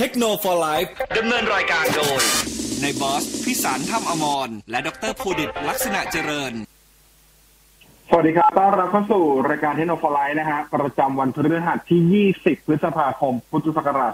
[0.00, 0.84] เทคโนโลยี
[1.18, 2.20] ดำเนินรายการโดย
[2.82, 6.52] ในบอสพิสารถ้ำอมร และดรภูดิตลักษณะเจริญ
[8.08, 14.12] สวัสดีครับ ต้อนรับเข้าสู่รายการเทคโนโลยีนะฮะ ประจำวันพฤหัสที่ 20 พฤษภาคม พุทธศักราช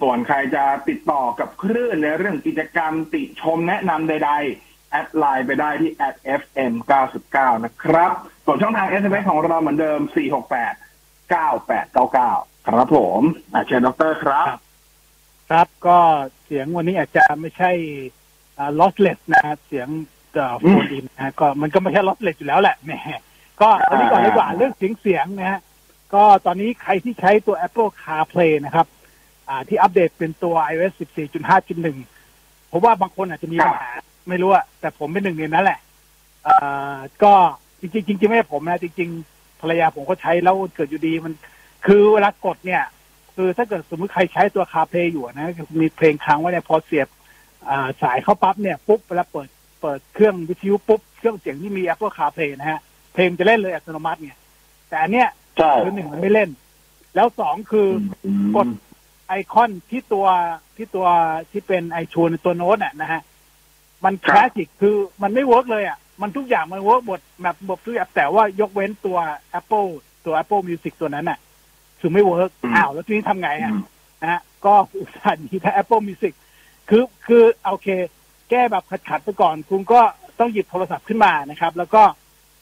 [0.00, 5.90] ส่วนใครจะติดต่อกับคลื่นในเรื่องกิจกรรมติชมแนะนำใด ๆ แอดไลน์ไปได้ที่
[6.40, 6.72] @fm
[7.20, 8.12] 99นะครับ
[8.44, 10.00] ส่วนช่องทาง SMS ของเราเหมือนเดิม
[11.30, 13.22] 468 9899 ครับผม
[13.52, 14.46] อะเชิญดรครับ
[15.50, 15.98] ครับก็
[16.44, 17.70] เสียงวันนี้อาจจะไม่ใช่
[18.58, 19.88] อ่า lossless นะฮะเสียง
[20.60, 22.92] โฟนอินนะฮะก็มันก็ไม่ใช่ lossless อยู่แล้วแหละแหม
[23.60, 25.60] ก็อันนี้ก่อนดีกว่าเรื่องเสียงเสียงนะฮะ
[26.14, 28.86] ก็ตอนนี้ใครที่ใช้ตัว Apple CarPlay นะครับ
[29.48, 30.92] อ่าที่อัปเดตเป็นตัว iOS
[31.64, 33.90] 14.5.1 ผมว่าบางคนอาจจะมีปัญหา
[34.28, 35.78] ไม่รู้อะแต่ผมเป็นหนึ่งในนั้นแหละ
[36.46, 37.32] อ่าก็
[37.80, 41.32] จริงจริงไม่ใช่ผมนะ จริง ๆ ภรรยาผมก็ใช้แล้วเกิดอยู่ดีมัน
[41.86, 42.82] คือเวลากดเนี่ย
[43.34, 47.08] คือถ้าเกิดสมมติใครใช้ตัว CarPlay อยู่นะมีเพลงค้างไว้เนี่ยพอเสียบ
[48.02, 49.48] สายเข้าปั๊บเนี่ยปุ๊บเวลาเปิด
[49.80, 52.80] เปิดเครื่องวิทยุปุ๊บ เครื่องเสียงที่มี Apple CarPlay นะฮะ
[53.12, 54.32] เพลงจะเล่นเลยอัตโนมัติไง
[54.88, 56.50] แต่อันเนี้ย ใช่คือหนึ่งมันไม่เล่น
[57.14, 57.88] แล้วสองคือ
[58.56, 58.68] กด
[59.28, 60.26] ไอคอนที่ตัว
[60.76, 61.06] ที่ตัว
[61.50, 63.20] ที่เป็นไอชูนตัวโน้ตอะนะฮะ
[64.04, 69.18] มันครัคบลาสสิกคือมันไม่ work เลยอะ มันทุกอย่างมัน work หมดแบบหมดทุกอย่างแต่ว่ายกเว้นตัว
[69.58, 69.88] Apple
[70.26, 71.38] ตัว Apple Music ตัวนั้นอะ
[72.00, 73.72] คือไม่เวิร์กอ้าว แล้วทีนี้ทำไงอะ
[74.22, 76.32] นะฮะก็อุตส่าห์มีแต่ Apple Music
[76.88, 77.88] คือคือโอเค
[78.50, 80.00] แก้แบบขัดๆไปก่อน คุณก็
[80.38, 82.02] ต้องหยิบโทรศัพท์ขึ้นมานะครับ แล้วก็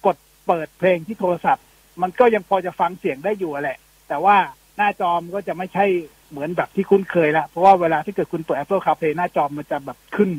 [0.07, 0.17] กด
[0.47, 1.65] เปิดเพลงที่โทรศัพท์
[2.03, 4.37] มันก็ยังพอจะฟังเสียงได้อยู่แหละ แต่ว่า
[4.77, 5.85] หน้าจอมนก็จะไม่ใช่
[6.31, 10.31] เหมือนแบบที่คุ้นเคยละเพราะว่าเวลาที่เกิดคุณเปิด Apple CarPlay หน้าจอมันจะแบบขึ้น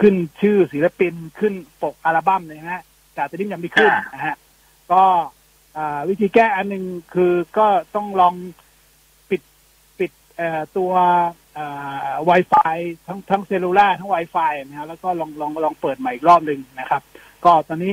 [0.00, 2.84] ขึ้นชื่อศิลปินขึ้นปกอัลบั้มเลยนะฮะ
[3.14, 4.36] แต่ตอนนี้ยังไม่ขึ้นนะฮะ
[4.92, 5.02] ก็
[6.08, 6.84] วิธีแก้อันหนึ่ง
[7.14, 8.34] คือก็ต้องลอง
[9.30, 9.42] ปิด
[9.98, 10.10] ปิด
[10.76, 10.92] ตัว
[11.58, 12.76] อ่า Wi-Fi
[13.06, 17.02] ทั้งทั้ง cellular ทั้ง Wi-Fi นะฮะแล้วก็ลองลองลองเปิดใหม่อีกรอบหนึ่งนะครับ
[17.44, 17.92] ก็ตอนนี้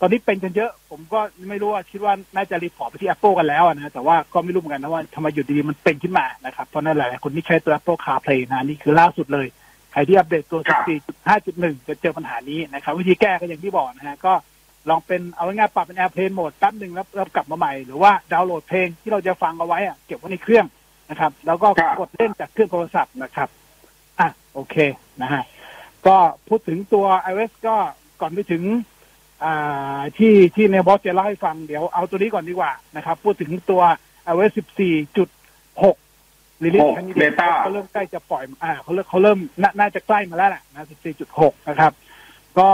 [0.00, 9.46] ตอนนี้เป็นกันเยอะ ผมก็ไม่รู้ว่าคิดว่าน่าจะ report ไปที่ Apple กันแล้วนะแต่ว่าก็ไม่รู้เหมือนกันนะว่าทำไมอยู่ดีๆมันเป็นขึ้นมานะครับ เพราะนั่นแหละคนที่ใช้ตัว Apple CarPlay นะนี่คือล่าสุดเลย
[9.92, 10.82] ใครที่อัปเดตตัวครับ
[11.26, 14.32] 14.5.1 จะเจอปัญหานี้นะครับ วิธีแก้ก็อย่างที่บอกนะฮะก็
[14.88, 20.66] ลองเป็นเอาง่ายๆปรับเป็น Airplane Mode แป๊บหนึ่งแล้วแล้วกลับมาใหม่ หรือว่าดาวน์โหลดเพลงที่เราจะฟังเอาไว้อะเก็บไว้ในเครื่อง
[21.10, 23.48] นะครับ แล้วก็ครับกดเล่นจากเครื่องโทรศัพท์นะครับ
[24.20, 24.76] อะโอเค
[25.22, 25.42] นะฮะ
[26.06, 26.16] ก็
[26.48, 27.76] พูดถึงตัว iOS ก็
[28.20, 28.99] ก่อนไปถึงอ่า
[30.18, 33.82] ที่ที่ในบอสจะเล่าให้ฟังเดี๋ยวเอาตัวนี้ก่อนดีกว่านะครับ พูดถึงตัว
[34.30, 34.52] iOS
[35.36, 40.86] 14.6รีลิสหกครั้งนี้ Beta เขาเริ่มใกล้จะปล่อยอ่าเขาเริ่มเขาเริ่มน่าน่าจะใกล้มาแล้วแหละนะ
[41.26, 41.92] 14.6 นะครับ
[42.58, 42.68] ก็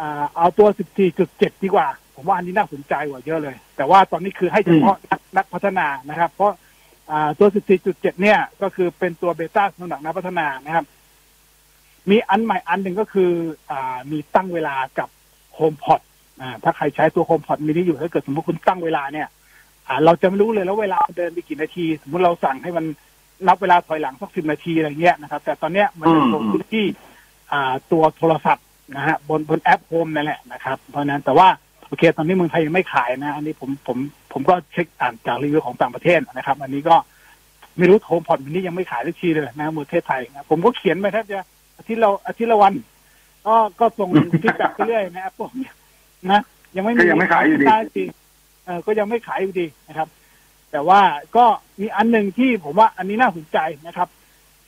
[0.00, 0.68] อ่าเอาตัว
[1.16, 6.52] 14.7 ดีกว่า ผมว่าอันนี้น่าสนใจกว่าเยอะเลย แต่ว่าตอนนี้คือให้เฉพาะนักนักพัฒนานะครับ เพราะ
[7.10, 7.48] อ่าตัว
[7.80, 10.84] 14.7 เนี่ยก็คือเป็นตัวเบต้าสำหรับนักพัฒนานะครับ
[12.10, 13.30] มีอันใหม่อันหนึ่งก็คือ
[13.70, 15.08] อ่ามีตั้งเวลากับ
[15.58, 16.00] HomePod
[16.40, 19.28] อ่าถ้าใครใช้ตัว HomePod mini อยู่ถ้าเกิดสมมติคุณตั้งเวลาเนี่ย
[19.88, 22.84] อ่า เราจะไม่รู้เลยแล้วเวลาเดินไปกี่นาที สมมติเราสั่งให้มัน
[23.46, 26.86] นับเวลาถอยหลังสักสิบนาทีอะไรเงี้ยนะครับ แต่ตอนเนี้ยมันจะลงพื้นที่
[27.52, 28.64] อ่าตัวโทรศัพท์
[28.96, 31.48] นะฮะบนบนแอป Home นั่นแหละนะครับเพราะฉะนั้นแต่ว่า
[31.88, 33.98] โอเค ตอนนี้เมืองไทยยังไม่ขายนะ อันนี้ผมผม
[34.32, 36.96] ผมก็เช็คอ่านจากรีวิวของต่างประเทศนะครับ อันนี้ก็
[37.78, 41.46] ไม่รู้ HomePod mini ยังไม่ขายสักทีเลยนะเมืองประเทศไทยนะผมก็เขียนไปแทบจะ
[41.78, 42.74] อาทิตย์เราอาทิตย์ละวัน
[43.46, 44.10] ก็ก็ส่ง
[44.42, 45.72] feedback ไปเรื่อยนะแอปพวกเนี้ย
[46.30, 46.40] นะ
[46.76, 48.08] ยังไม่มีก็ยังไม่ขายอยู่ดีได้จริง
[48.64, 50.08] เออก็ยังไม่ขายอยู่ดีนะครับ
[50.70, 51.00] แต่ว่า
[51.36, 51.44] ก็
[51.80, 54.08] มีอันหนึ่งที่ผมว่าอันนี้น่าสนใจนะครับ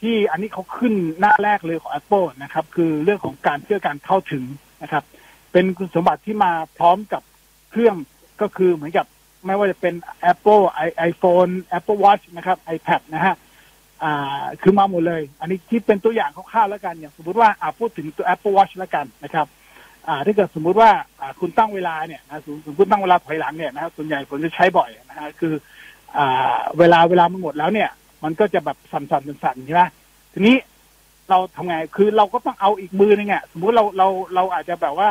[0.00, 4.44] ที่อันนี้เขาขึ้นหน้าแรกเลยของ Apple นะครับ คือเรื่องของการเชื่อการเข้าถึง
[4.82, 5.04] นะครับ
[5.52, 7.22] เป็นคุณสมบัติที่มาพร้อมกับ
[7.70, 7.96] เครื่อง
[8.40, 9.06] ก็คือเหมือนกับ
[9.46, 9.94] ไม่ว่าจะเป็น
[10.32, 13.34] Apple i iPhone Apple Watch นะครับ iPad นะฮะ
[14.02, 19.46] อ่าคือมาหมดเลย อันนี้ที่เป็นตัวอย่างคร่าวๆแล้วกันอย่างสมมติว่าอ่าพูดถึงตัว Apple Watch แล้วกันนะครับ
[20.08, 20.90] อ่าถ้าเกิดสมมุติว่า
[21.20, 25.54] อ่าคุณตั้งเวลาเนี่ยนะสมมติตั้งเวลาถอยหลังเนี่ยนะครับส่วนใหญ่ผมจะใช้บ่อยนะฮะคือ
[26.16, 27.90] อ่าเวลาเวลามันหมดแล้วเนี่ย
[28.24, 29.82] มันก็จะแบบสั่นๆสั่นๆใช่ไหม
[30.32, 30.56] ทีนี้
[31.30, 35.10] เราทำไงคือเราก็ต้องเอาอีกมือนึงอะสมมุติเราเราเราอาจจะแบบว่า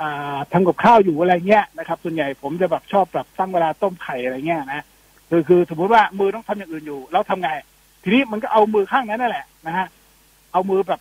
[0.00, 4.84] อ่าทำกับข้าวอยู่อะไรเงี้ยนะครับส่วนใหญ่ผมจะแบบชอบแบบตั้งเวลาต้มไข่อะไรเงี้ยนะ
[5.30, 7.50] คือคือสมมุติว่ามือต้องทำอย่างอื่นอยู่ แล้วทำไง
[8.06, 9.86] ทีนี้มันก็เอามือข้างนั้นนั่นแหละนะฮะ
[10.52, 11.00] เอามือแบบ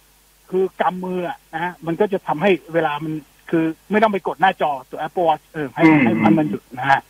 [0.49, 3.13] คือกำมืออะนะฮะมันก็จะทำให้เวลามัน
[3.49, 7.01] คือไม่ต้องไปกดหน้าจอตัว Apple Watch เออให้อืมให้มันมันหยุดนะฮะ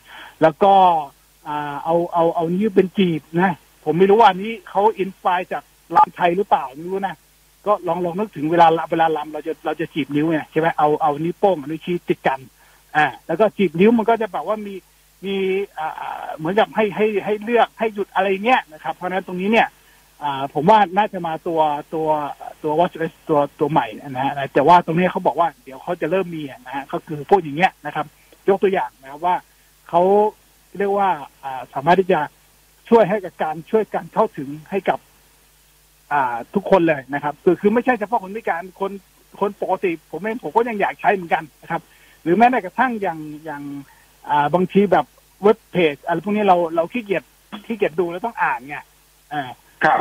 [0.42, 0.72] แล้วก็
[1.48, 3.52] อ่าเอาเอาเอานิ้วเป็นจีบนะ
[3.84, 5.62] ผมไม่รู้ว่าอันนี้เขาอินสปายจาก
[5.96, 7.16] ลำไทยหรือเปล่าไม่รู้นะ
[7.66, 12.40] ก็ลองลองนึกถึงเวลาเวลาลำเราจะเราจะจีบนิ้วไงใช่ไหมเอาเอานิ้วโป้งกับนิ้วชี้ติดกัน
[12.96, 14.74] อ่าแล้วก็จีบนิ้วมันก็จะแบบว่ามี
[15.24, 15.36] มี
[15.78, 19.66] อ่าเหมือนกับให้ให้ให้เลือกให้หยุดอะไรเงี้ยนะครับ เพราะฉะนั้นตรงนี้เนี่ย
[20.22, 21.60] อ่าผมว่าน่าจะมาตัว
[21.94, 22.08] ตัว
[22.62, 28.06] ตัว watchOS ตัวตัวใหม่นะฮะแต่ว่าตรงนี้เขาบอกว่าเดี๋ยวเขาจะเริ่มมีนะฮะก็คือพวกอย่างเงี้ยนะครับ
[28.48, 29.36] ยกตัวอย่างนะครับว่า
[29.88, 30.02] เขา
[30.78, 31.08] เรียกว่า
[31.42, 32.20] อ่าสามารถที่จะ
[32.88, 34.98] ช่วยให้กับการช่วยการเข้าถึงให้กับ
[36.12, 38.92] อ่าทุกคนเลยนะครับ คือคือไม่ใช่เฉพาะคนพิการคน
[39.40, 41.82] คนปกติผมเองผมก็ยังอยากใช้เหมือนกันนะครับ
[42.22, 43.62] หรือแม้แต่กระทั่งอย่างอย่าง
[44.30, 45.06] อ่าบางทีแบบ
[45.42, 47.24] เว็บเพจอะไรพวกนี้เราเราขี้เกียจ
[47.66, 48.76] ขี้เกียจดูแล้วต้องอ่านไง
[49.32, 49.50] อ่า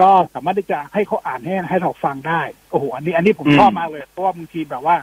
[0.01, 2.41] ก็สามารถที่จะให้เขาอ่านให้ให้เราฟังได้
[2.71, 4.95] โอ้โหอันนี้อันนี้ผมอืมชอบมากเลยเพราะว่าบางทีแบบว่า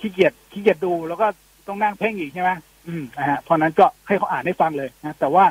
[0.00, 1.26] ขี้เกียจขี้เกียจดูแล้วก็
[1.68, 2.50] ต้องนั่งเพ่งอีกใช่ไหม
[2.88, 5.44] อืมนะฮะเพราะฉะนั้นก็ให้เขาอ่านให้ฟังเลยนะแต่ว่า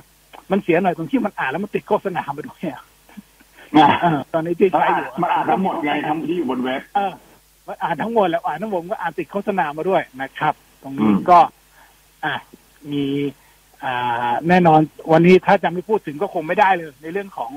[0.51, 2.83] มันเสียหน่อยตรงที่มันอ่านแล้วมันติดโฆษณาไปด้วยอะ
[3.75, 7.11] อะเออตอนนี้ที่มันใช้อ่าอนยู่อะมันอ่านทั้งหมดไงทั้งที่อยู่บนเว็บเออ
[7.67, 11.39] มันอ่านทั้งหมดแล้วอ่านทั้งหมดก็อ่านติดโฆษณามาด้วยนะครับ ตรงนี้อืมก็
[12.25, 12.35] อะ
[12.91, 13.05] มี
[13.83, 14.79] อ่าแน่นอน
[15.11, 17.51] วันนี้ถ้าจะไม่พูดถึงก็คงไม่ได้เลย ในเรื่องของ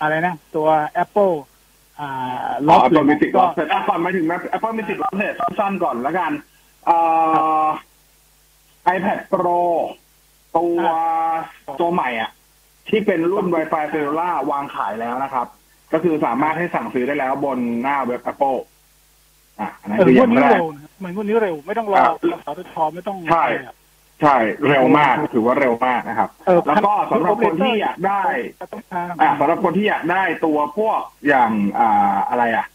[0.00, 0.68] อะไรนะ ตัว
[1.04, 1.34] Apple
[2.00, 2.10] อ่า
[2.68, 4.26] อ๋อ Lost Apple Music ก็ Lost อะก่อนมาถึง
[4.56, 6.32] Apple Music Lost เนี่ยสั้นๆก่อนแล้วกัน
[6.86, 6.98] เอ่
[7.64, 7.66] อ
[8.94, 9.60] iPad Pro
[10.56, 10.84] ตัว
[11.80, 12.30] ตัวใหม่อะ
[12.88, 15.46] ที่เป็นรุ่น Wi-Fi Cellular วางขายแล้วนะครับ
[15.92, 18.58] ก็คือสามารถให้สั่งซื้อได้แล้วบนหน้าเว็บ Apple
[19.60, 23.44] อะอันนั้นเออคือองวดย่างนี้แรกเร็วนะเหมือนวันนี้เร็ว ไม่ต้องรออ่าสตชไม่ต้องใช่
[24.22, 24.36] ใช่
[24.68, 28.22] เร็วมากถือว่าเร็วมากนะครับเออแล้วก็สำหรับคนที่อยากได้
[28.60, 32.66] ก็ต้องทำอ่าสำหรับคนที่อยากได้ตัวพวกอย่างอ่าอะไรอะ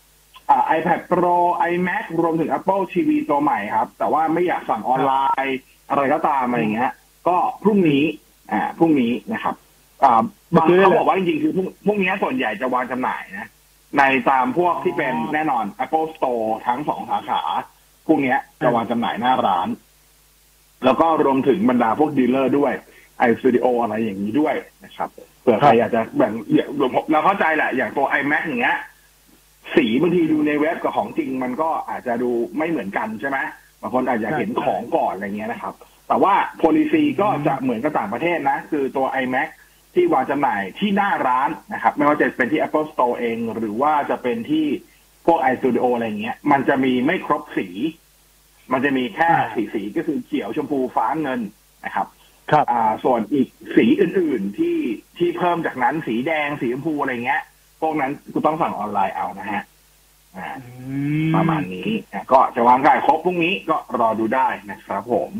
[0.50, 1.38] อ่า iPad Pro
[1.72, 5.14] iMac รวมถึง Apple TV ตัวใหม่ครับ แต่ว่าไม่อยากสั่งออนไล
[5.46, 5.58] น์
[5.90, 6.92] อะไรก็ตามอะไรอย่างเงี้ย
[7.28, 8.04] ก็พรุ่งนี้
[8.52, 9.56] อ่าพรุ่งนี้นะครับ
[10.04, 10.22] อ่า
[10.56, 13.50] บางเขาบอกว่าจริงๆคือพรุ่งพรุ่งนี้ส่วนใหญ่จะวางจำหน่ายนะ
[13.98, 17.42] ในตามพวกที่เป็นแน่นอน Apple Store ทั้งสองสาขา
[18.08, 19.68] พรุ่งนี้จะวางจำหน่ายหน้าร้าน
[20.86, 22.74] แล้วก็รวมถึงบรรดาพวก dealer ด้วย
[23.18, 24.56] iStudio อะไรอย่างนี้ด้วย
[24.86, 25.10] นะครับ
[25.42, 26.34] เผื่อใครอยากจะแบ่ง
[27.12, 28.78] เราเข้าใจแหละ อย่างตัว iMac อย่างเงี้ย
[29.76, 33.38] สีบางทีดูในเว็บกับของจริงมันก็อาจจะดูไม่เหมือนกันใช่ไหม
[33.82, 35.74] บางคนอาจจะเห็นของก่อนอะไรเงี้ยนะครับ
[36.08, 39.50] แต่ว่า policy ก็จะเหมือนกับต่างประเทศนะ คือตัว iMac
[39.96, 44.66] ที่วางจำหน่ายที่หน้าร้านนะครับ ไม่ว่าจะเป็นที่ Apple Store เอง หรือว่าจะเป็นที่
[45.26, 47.68] พวก iStudio อะไรเงี้ย มันจะมีไม่ครบสี
[48.72, 51.40] มันจะมีแค่สีสีก็คือเขียวชมพูฟ้าเงิน
[51.86, 52.08] นะครับ
[52.52, 54.78] ครับอ่าส่วนอีกสีอื่นๆที่
[55.18, 57.42] ที่เพิ่มจากนั้นสีแดงสีชมพูอะไรเงี้ย
[57.82, 59.64] พวกนั้นกูต้องสั่งออนไลน์เอานะฮะ
[60.38, 60.48] อ่า
[61.36, 65.32] ประมาณนี้อะก็จะวางขายครบพรุ่งนี้ก็รอดูได้นะครับผม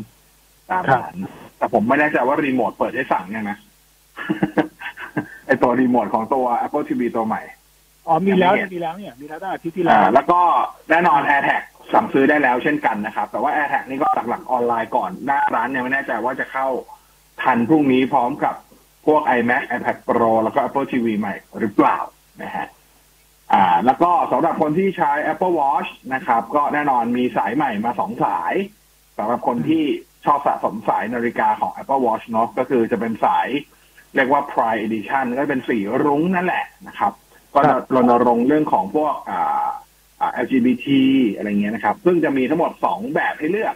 [0.70, 1.18] ตามนั้น
[1.58, 3.58] แต่ผมไม่แน่ใจว่ารีโมทเปิดให้สั่งยังนะ
[5.46, 7.42] ไอตัวรีโมทของตัว Apple TV ตัวใหม่
[8.06, 10.40] อ๋อมีแล้วยังไม่เห็นมีแล้วเนี่ย มีแล้วตั้งแต่อาที่ที่แล้อ่าวแล้วก็
[10.90, 11.62] แน่นอน AirTag
[11.92, 16.66] สั่งซื้อได้แล้วเช่นกันนะครับ แต่ว่า AirTag นี่ก็หลักๆออนไลน์ก่อน หน้าร้านเนี่ยไม่แน่ใจว่าจะเข้า
[17.42, 18.54] ทันพรุ่งนี้พร้อมกับ
[19.06, 21.98] พวก iMac iPad Pro แล้วก็ Apple TV ใหม่หรือเปล่า
[22.42, 22.66] นะฮะ
[23.52, 28.54] อ่า แล้วก็สำหรับคนที่ใช้ Apple Watch นะครับ ก็แน่นอนมีสายใหม่มาสองสาย
[29.18, 29.84] สำหรับคนที่
[30.26, 33.48] ชอบสะสมสายนาฬิกาของ Apple Watch เนาะก็คือจะเป็นสาย
[34.14, 37.12] เรียกว่า Pride Edition ก็เป็นสีรุ้งนั่นแหละนะครับ
[37.54, 37.60] ก็
[37.94, 39.66] รณรงค์เรื่องของพวกอ่า
[40.44, 40.86] LGBT
[41.36, 43.74] อะไรเงี้ยนะครับ ซึ่งจะมีทั้งหมดสองแบบให้เลือก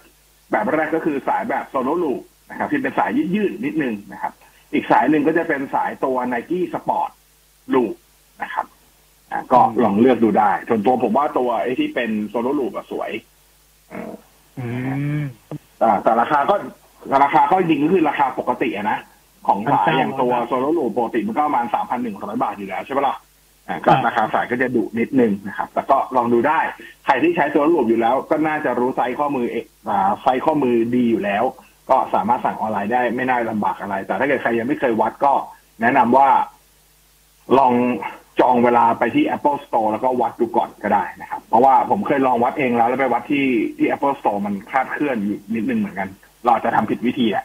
[0.51, 4.33] แบบแรกก็คือสายแบบ Solo Loop นะครับ ที่เป็นสายยืดๆนิดนึงนะครับ
[4.73, 7.11] อีกสายหนึ่งก็จะเป็นสายตัว Nike Sport
[7.75, 7.95] Loop
[8.43, 8.67] นะครับ
[9.31, 13.11] อะก็ลองเลือกดูได้ส่วนตัวผมว่าตัวไอ้ที่เป็น Solo Loop อะสวย
[13.91, 14.13] เออ
[14.59, 14.67] อื
[15.21, 15.23] ม
[15.83, 16.55] อ่าแต่ราคาก็
[17.25, 18.99] ราคาก็จริงก็คือราคาปกติอะนะ
[19.47, 23.29] ของสายอย่างตัว Solo Loop ปกติมันก็ประมาณสามพันหนึ่งร้อยบาทอยู่แล้วใช่ปะล่ะอ่า
[23.85, 26.61] ก็ราคาสายก็จะดุนิดนึงนะครับ แต่ก็ลองดูได้
[27.05, 31.45] ใครที่ใช้ Solo Loop อยู่แล้ว ก็น่าจะรู้ไซส์ข้อมือเอกอ่าไซส์ข้อมือดีอยู่แล้ว
[31.91, 35.33] ก็สามารถสั่งออนไลน์ได้ไม่น่าลำบากอะไร แต่ถ้าเกิดใครยังไม่เคยวัดก็
[35.81, 36.29] แนะนำว่า
[37.59, 37.73] ลอง
[38.41, 43.47] จองเวลาไปที่ Apple Store แล้วก็วัดดูก่อนก็ได้นะครับ เพราะว่าผมเคยลองวัดเองแล้ว แล้วไปวัดที่
[43.79, 46.09] ที่ Apple Store มันคลาดเคลื่อนอยู่นิดนึงเหมือนกัน
[46.43, 47.45] เราอาจจะทำผิดวิธีแหละ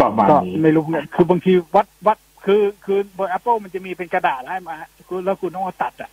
[0.00, 4.74] ประมาณก็นี้ไม่รู้เนี่ยคือบางทีวัดวัด คือคือบน Apple มันจะมีเป็นกระดาษให้มา
[5.08, 6.10] คุณแล้วคุณต้องมาตัดอะ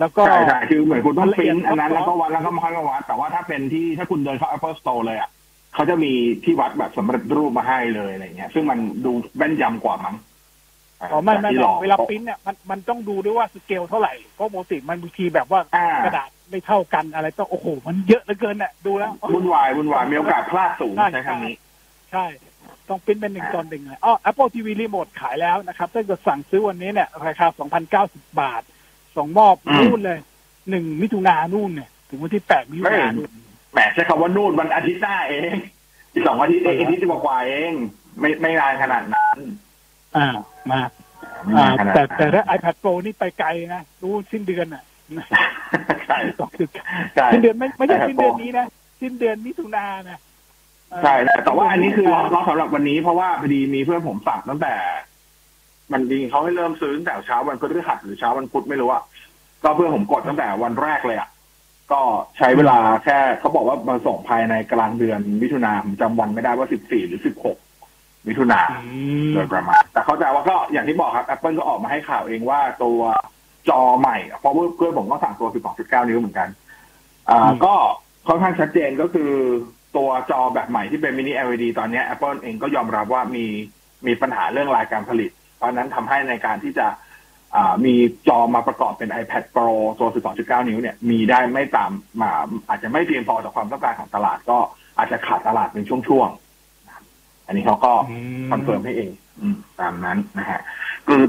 [0.00, 5.30] แล้วก็ใช่ใช่คือเหมือนคุณต้องละปเอีริ้ยดนอันนั้นครแล้บวก็วัดแล้วก็มาค่อยมาวัด แต่ว่าถ้าเป็นที่ถ้าคุณเดินเข้า Apple Store เลยอะ
[5.74, 6.12] เขาจะมี
[6.44, 10.16] ที่วัดแบบสำเร็จรูปมาให้เลยอะไรเงี้ย ซึ่งมันดูแม่นยำกว่ามั้ง
[11.12, 21.56] อ๋อไม่ไม่ที่ไม่ลองเวลาปริ้นเนี่ยมันมันต้องดูด้วยว่าสเกลเท่าไหร่เพราะปกติมันบางทีแบบว่าอ่ากระดาษไม่เท่ากันอะไรต้องโอ้โห มันเยอะเหลือเกินน่ะดูแล้ววุ่นวายวุ่นวายมีโอกาสพลาดสูงใช่ใช้คำนี้
[22.12, 22.24] ใช่
[22.88, 27.46] ต้องปริ้นเป็นหนึ่งตอนหนึ่งเลยอ๋อ Apple TV Remote ขายแล้วนะครับ ถ้าเกิดสั่งซื้อวันนี้เนี่ย ราคา
[28.12, 28.62] 2,090 บาท
[29.16, 30.18] สองมอบอืมนู่นเลย
[30.70, 33.30] หนึ่งมิถุนายนนู่นเนี่ย ถึงวันที่แปดมิถุนายนนู่น
[33.72, 35.56] แหมใช้คำว่านู่นวันอาทิตย์หน้าเอง
[36.12, 37.72] อีกสองอาทิตย์เองอาทิตย์กว่าๆเอง
[38.20, 39.38] ไม่ไม่นานขนาดนั้น
[40.16, 40.26] อ่า
[40.70, 40.80] มา
[41.44, 44.82] ไม่อ่านานขนาดแต่นั้นแต่ถ้า iPad Pro นี่ไปไกลนะรู้สิ้นเดือนอะ
[46.06, 46.68] ใช่ต้องคือ
[47.14, 48.66] ใช่สิ้นเดือนไม่ไม่ใช่ iPad สิ้นเดือน Pro นี้นะ
[49.00, 50.33] สิ้นเดือนมิถุนายนนะเออ
[51.02, 54.74] ใช่แต่แต่ว่าอันนี้คือรอรอสำหรับวันนี้เพราะว่าพอดีมีเพื่อนผมสั่งตั้งแต่
[55.92, 59.02] มันจริงเขาให้เริ่มซื้อตั้งแต่เช้าวันพฤหัสหรือเช้าวันพุธไม่รู้อะ
[59.62, 61.28] ก็เพื่อนผมกดตั้งแต่วันแรกเลยอะ
[61.92, 62.00] ก็
[62.38, 67.56] ใช้เวลาแค่เขาบอกว่ามาส่งภายในกลางเดือนมิถุนาผมจำวันไม่ได้ว่าสิบสี่หรือสิบหก
[68.28, 68.98] มิถุนาอื
[69.30, 73.00] มโดยประมาณ แต่เข้าใจว่าก็อย่างที่บอกครับ Apple ก็ออกมาให้ข่าวเองว่าตัว
[73.68, 75.48] จอใหม่ เพราะว่าเพื่อนผมก็สั่งตัว
[75.78, 76.48] 12.9 นิ้วเหมือนกัน
[77.30, 77.74] อ่า ก็
[78.28, 79.30] ค่อนข้างชัดเจนก็คือ
[79.96, 83.46] ตัวจอแบบใหม่ที่เป็นมินิ LED ตอนนี้ Apple เองก็ยอมรับว่ามี
[84.06, 86.86] มีปัญหาเรื่องไลน์การผลิต เพราะฉะนั้นทำให้ในการที่จะ
[87.54, 87.94] อ่ามี
[88.28, 89.68] จอมาประกอบเป็น iPad Pro
[90.00, 90.08] ตัว
[90.38, 91.90] 12.9 นิ้วเนี่ยมีได้ไม่ตาม
[92.22, 92.30] มา
[92.68, 94.58] อาจจะไม่เพียงพอต่อความต้องการของตลาดก็
[94.98, 97.04] อาจจะขาดตลาดเป็นช่วงๆนะครับ
[97.46, 97.92] อันนี้เขาก็
[98.50, 99.10] confirm ให้เอง
[99.40, 100.60] อืมตามนั้นนะฮะ
[101.08, 101.22] คือ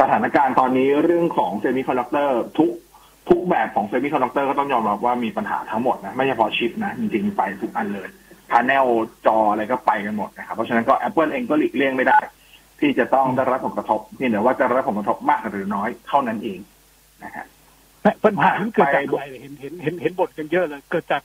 [0.00, 2.70] สถานการณ์ตอนนี้เรื่องของเซมิคอนดักเตอร์ทุก
[3.28, 8.08] ทุกแบบของเซมิคอนดักเตอร์ก็ต้องยอมรับว่ามีปัญหาทั้งหมดนะ ไม่เฉพาะชิปนะ จริงๆ ไปทุกอันเลย
[8.50, 8.86] พา n เนล
[9.26, 12.18] จออะไรก็ไปกันหมดนะครับ เพราะฉะนั้นก็ Apple เองก็หลีกเลี่ยงไม่ได้
[12.80, 16.58] ที่จะต้องได้รับผลกระทบเพียงแต่ว่าจะได้รับผลกระทบมากหรือน้อยเท่านั้นเอง
[17.22, 17.46] นะฮะ
[18.24, 21.22] ปัญหาที่เกิดจากอะไรเห็นเห็นเห็นเห็นบ่นกันเยอะเลย เกิดจาก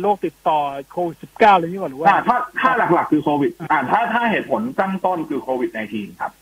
[0.00, 0.58] โรคติดต่อ
[0.90, 6.32] โควิดสิบเก้าอะไรนี้ก่อนหรือว่าถ้าถ้าถ้าหลักๆคือโควิด อ่าถ้าถ้าเหตุผลตั้งต้นคือโควิด -19 ครับ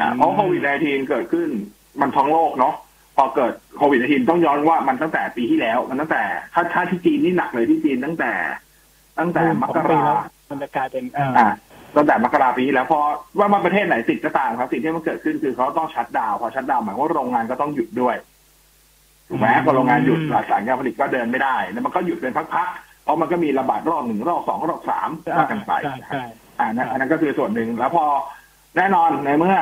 [0.00, 1.48] อ่าเพราะโควิด -19 เกิดขึ้น
[2.00, 2.74] มันท้องโลกเนาะ
[3.16, 6.22] พอเกิดโควิด -19 ต้องย้อนว่ามันตั้งแต่ปีที่แล้ว มันตั้งแต่
[6.54, 8.32] ถ้าถ้าที่จีนนี่หนักเลยที่จีนตั้งแต่
[9.18, 10.02] ตั้งแต่มกรา
[10.50, 11.48] มันจะกลายเป็นอ่าอ่า
[11.96, 13.00] ตั้งแต่มกราปีที่แล้วพอ
[13.38, 18.16] ว่ามาประเทศไหนติดก็ตามครับสิ่งที่มันเกิดขึ้นคือเขาต้องชัดดาวน์พอชัดดาวน์หมายว่าโรงงานก็ต้องหยุดด้วย
[19.28, 26.22] ถูกไหมพอโรงงานหยุดหลายสายการผลิตก็เดินไม่ได้ แล้วมันก็หยุดเป็นพักๆเพราะมันก็มีระบาดรอบหนึ่งรอบสองรอบสามว่ากันไปใช่ใช่
[26.58, 28.04] อ่านั่นอันนั้นก็คือส่วนหนึ่งแล้วพอ
[28.76, 29.56] แน่นอนในเมื่อ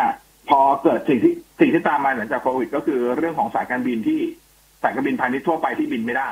[0.49, 4.21] พอเกิดสิ่งที่สิ่งที่ตามมาหลังจากโควิด ก็คือเรื่องของสายการบินที่
[4.83, 6.31] สายการบินพาณิชย์ทั่วไปที่บินไม่ได้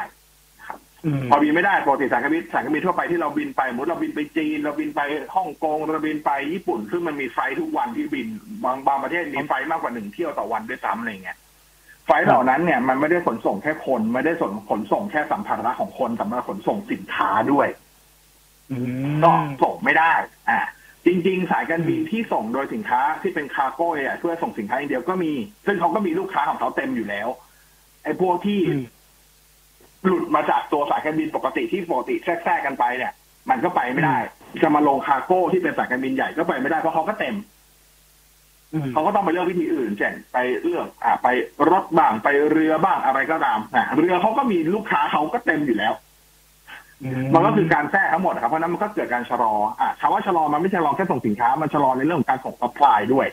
[1.20, 5.00] มพอบินไม่ได้ปกติสายการบินสายการบินทั่วไปที่เราบินไปสมมติเราบินไปจีน เราบินไป
[5.34, 8.26] ฮ่องกงเราบินไปญี่ปุ่น ซึ่งมันมีไฟล์ทุกวันที่บิน
[8.64, 11.38] บางบางประเทศมี flight มากกว่าหนึ่งเที่ยวต่อวันด้วยซ้ำอะไรเงี้ย
[12.06, 17.68] flight เหล่านั้นเนี่ยมันไม่ได้ขนส่งแค่คนไม่ได้ส่งขนส่งแค่สัมภาระของคนแต่มันขนส่งสินค้าด้วย
[18.70, 18.76] อื
[19.10, 19.30] มก็
[19.62, 20.12] ส่งไม่ได้
[20.50, 20.60] อ่า
[21.06, 25.32] จริงๆ สายการบินที่ส่งโดยสินค้าที่เป็น cargo เนี่ยเพื่อส่งสินค้าอย่างเดียวก็มี
[25.66, 27.28] ซึ่งเขาก็มีลูกค้าของเขาเต็มอยู่แล้ว
[28.04, 28.84] ไอ้พวกที่อืม
[30.06, 33.12] หลุดมาจากตัวสายการบินปกติที่ปกติแทรกๆกันไปเนี่ย
[33.50, 34.18] มันก็ไปไม่ได้
[34.62, 37.36] จะมาลง cargo ที่เป็นสายการบินใหญ่ก็ไปไม่ได้เพราะเขาก็เต็ม
[38.74, 41.28] อืมเขาก็ต้องไปเลือกวิธีอื่นเช่นไปเลือกอ่าไป
[41.70, 45.92] รถบ้างไปเรือบ้างอะไรก็ตามอะเรือเขาก็มีลูกค้าเขาก็เต็มอยู่แล้ว
[47.34, 53.26] มันก็คือการแทรกทั้งหมดนะครับเพราะฉะนั้นมันก็เกิดการชะลออะคำว่าชะลอมันไม่ใช่ชะลอแค่ส่งสินค้า มันชะลอในเรื่องของการส่ง supply ด้วย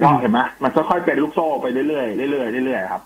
[0.00, 3.02] ก็เห็นไหมมันค่อยๆเป็นลูกโซ่ไปเรื่อยๆเรื่อยๆเรื่อยๆครับ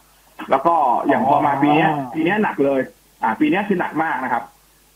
[0.50, 0.74] แล้วก็
[1.08, 2.80] อย่างพอมาปีเนี้ยปีเนี้ยหนักเลย
[3.22, 4.42] อ่า ปีเนี้ยคือหนักมากนะครับ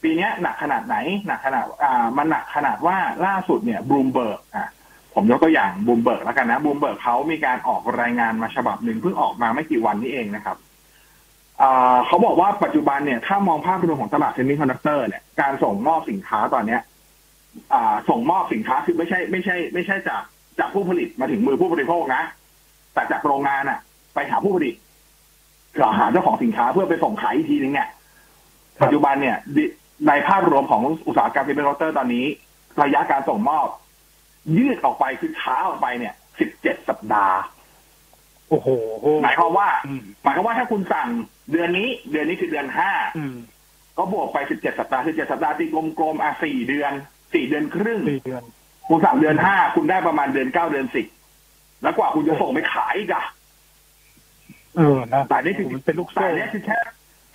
[0.02, 4.70] ปีเนี้ยหนักขนาดไหนหนักขนาด อ่า มันหนักขนาดว่าล่าสุดเนี่ยบลูมเบิร์กอะ
[5.14, 10.65] ผมยกตัวอย่างบลูมเบิร์กแล้วกันนะบลูมเบิร์กเขามีการออกรายงานมาฉบับหนึ่งเพิ่งออกมาไม่กี่วันนี้เองนะครับอ่า
[12.06, 16.80] เขาบอกว่าปัจจุบันเนี่ย ถ้ามองภาพรวมของตลาดเซมิคอนดักเตอร์เนี่ยการส่งมอบสินค้าตอนเนี้ย
[17.74, 20.22] อ่าส่งมอบสินค้าคือไม่ใช่ ไม่ใช่ ไม่ใช่จาก
[20.58, 22.22] จากผู้ผลิตมาถึงมือผู้บริโภคนะ
[22.94, 23.78] แต่จากโรงงานอะ
[24.14, 24.74] ไปหาผู้ผลิต
[25.78, 27.88] หาหาเจ้าของสินค้าเพื่อไปส่งขายอีกทีนึงเนี่ย
[28.78, 29.64] ครับปัจจุบันเนี่ยดิ
[30.08, 32.26] ในภาพรวมของอุตสาหกรรมเซมิคอนดักเตอร์ตอนนี้
[32.82, 33.66] ระยะการส่งมอบ
[34.56, 37.38] ยืดออกไปคือช้าออกไปเนี่ยสิบเจ็ดสัปดาห์
[38.48, 38.68] โอ้โห
[39.22, 41.08] หมายความว่าอืมหมายความว่าถ้าคุณสั่ง
[41.50, 43.36] เดือนนี้ เดือนนี้คือเดือนห้าอืม
[43.98, 45.64] ก็บวกไป17สัปดาห์17สัปดาห์ตี
[45.98, 48.42] กลมๆอะ4เดือน4เดือนครึ่งสี่เดือน
[48.88, 50.86] คุณสั่งเดือน5คุณได้ประมาณเดือน9เดือน
[51.34, 53.24] 10แล้วกว่าคุณจะส่งไปขายอีกอะ
[54.76, 56.78] เออนะแต่นี่คือมันเป็นลูกแต่โซ่อันนี่คือแค่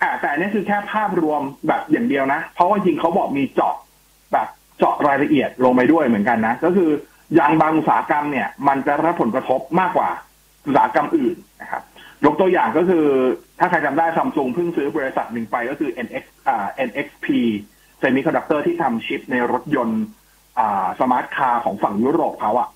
[0.02, 3.74] อ่าแต่อันนี่คือแค่ภาพรวมแบบอย่างเดียวนะ เพราะว่าจริงเขาบอกมีเจาะ
[4.32, 6.90] แบบเจาะรายละเอียดลงไปด้วยเหมือนกันนะ ก็คือ
[7.34, 10.08] อย่างบางอุตสาหกรรมเนี่ย มันจะรับผลกระทบมากกว่า
[10.66, 11.82] อุตสาหกรรมอื่นนะครับ
[12.24, 13.06] ยกตัวอย่างก็คือ
[13.58, 17.26] ถ้าใครจำได้ซัมซุงเพิ่งซื้อบริษัทหนึ่งไปก็คือ NX อ่า NXP
[18.02, 20.02] Semiconductor ที่ทำชิปในรถยนต์
[20.58, 22.68] อ่า smart car ของฝั่งยุโรปเขาอะ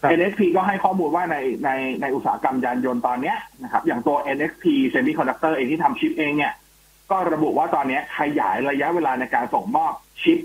[0.00, 1.70] ครับ NXP ก็ให้ข้อมูลว่าในใน
[2.00, 6.52] ในอุตสาหกรรมยานยนต์ตอนเนี้ยนะครับ อย่างตัว NXP Semiconductor เองที่ทำชิปเองเนี่ย
[7.10, 9.92] ก็ระบุว่าตอนเนี้ยขยายระยะเวลาในการส่งมอบ
[10.22, 10.38] ชิป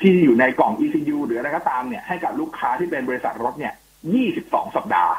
[0.00, 3.74] ที่อยู่ในกล่อง ECU หรืออะไรก็ตามเนี่ยให้กับลูกค้าที่เป็นบริษัทรถเนี่ย
[4.24, 5.14] 22 สัปดาห์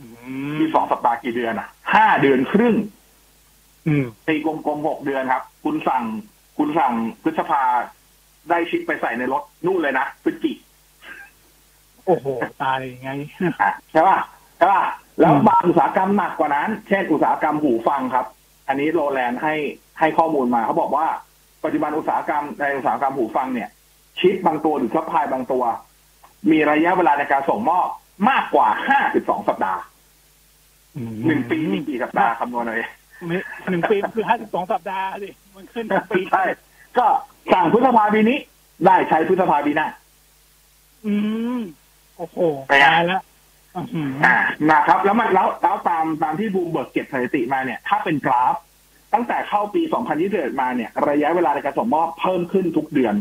[0.00, 0.06] อื
[0.52, 2.74] ม22สัปดาห์กี่เดือนอะ5เดือนครึ่ง
[3.86, 6.02] อืมตีกลมๆ6เดือนครับ คุณสั่ง
[6.58, 7.62] คุณสั่งพฤษภา
[8.50, 10.52] ได้ชิปไปใส่ในรถนู่นเลยนะพฤศจิ
[12.06, 12.26] โอ้โห
[12.62, 13.10] ตายยังไง
[13.60, 14.18] อะใช่ป่ะ
[14.56, 14.84] ใช่ป่ะ
[15.18, 18.26] แล้วอืมบางอุตสาหกรรมหนักกว่านั้น เช่นอุตสาหกรรมหูฟังครับ
[18.68, 19.54] อันนี้โรแลนด์ให้
[19.98, 21.06] ให้ข้อมูลมา เขาบอกว่า
[21.64, 23.68] ปัจจุบันอุตสาหกรรมในอุตสาหกรรมหูฟังเนี่ย
[24.18, 25.64] ชิปบางตัวหรือ supply บางตัว
[26.50, 27.88] มีระยะเวลาในการส่งมอบ
[28.28, 28.68] มากกว่า
[29.08, 29.80] 52สัปดาห์
[31.26, 32.82] หนึ่งปีมีกี่สัปดาห์คำนวณเลย
[33.26, 33.38] ไม่
[33.70, 36.44] หนึ่งปีคือห้าสิบสองสัปดาห์สิมันขึ้นทั้งปีใช่
[36.98, 37.06] ก็
[37.52, 38.38] สั่งพฤษภาปีนี้
[38.86, 39.88] ได้ใช้พฤษภาปีหน้า
[41.06, 41.14] อื
[41.58, 41.60] ม
[42.16, 43.22] โอ้โหไปอะตายแล้ว
[43.76, 44.36] อื้อหืออ่า
[44.70, 48.54] นะครับ แล้วมันแล้วแล้วตามตามที่บูมเบิร์กเก็บสถิติมาเนี่ย ถ้าเป็นกราฟ
[49.14, 49.82] ตั้งแต่เข้าปี
[50.20, 53.14] 2021 มาเนี่ย ระยะเวลาในการส่งมอบเพิ่มขึ้นทุกเดือน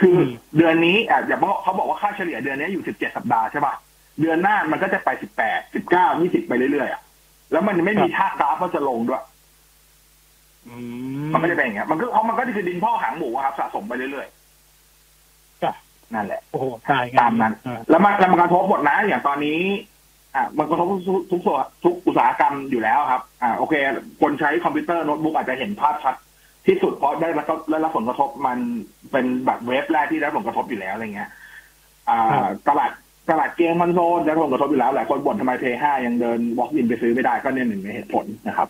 [0.00, 0.20] คืออ
[0.56, 3.74] เดือนนี้อะอย่าบอกเขาบอกว่าค่าเฉลี่ยเดือนนี้อยู่17สัปดาห์ใช่ป่ะ
[4.20, 7.02] เดือนหน้ามันก็จะไป18 19 20ไปเรื่อยๆอะ
[7.52, 9.22] แล้วมันไม่มีท่ากราฟว่าจะลงด้วย
[10.66, 10.74] อื
[11.32, 14.26] มันก็จะเป็นอย่างเงี้ยมันก็เพราะมันก็คือดินพ่อหางหมูอะครับ สะสมไปเรื่อย
[15.62, 19.60] จ้ะๆนั่นแหละ โอ้โหตายไงตามนั้นเออแล้วมันแล้วมันกระทบหมดนะอย่างตอนนี้
[20.34, 23.74] อะมันกระทบทุกทุกส่วนทุกอุตสาหกรรมอยู่แล้วครับ อ่าโอเค
[24.20, 26.14] คนใช้คอมพิวเตอร์โน้ตบุ๊กอาจจะเห็นภาพชัด
[26.68, 28.58] ที่สุดเพราะได้รับได้รับผลกระทบมัน
[29.10, 31.30] เป็นแบบเวฟแรกที่ได้รับผลกระทบอยู่แล้วอะไรเงี้ย
[32.08, 32.90] อ่า ตลาด
[33.30, 38.68] ตลาดเกมคอนโซลได้รับผลกระทบอยู่แล้วหลายคนบ่นทำไม Play ห้ายังเดิน walk in ไปซื้อไม่ได้ก็เนี่ยหนึ่งในเหตุผลนะครับ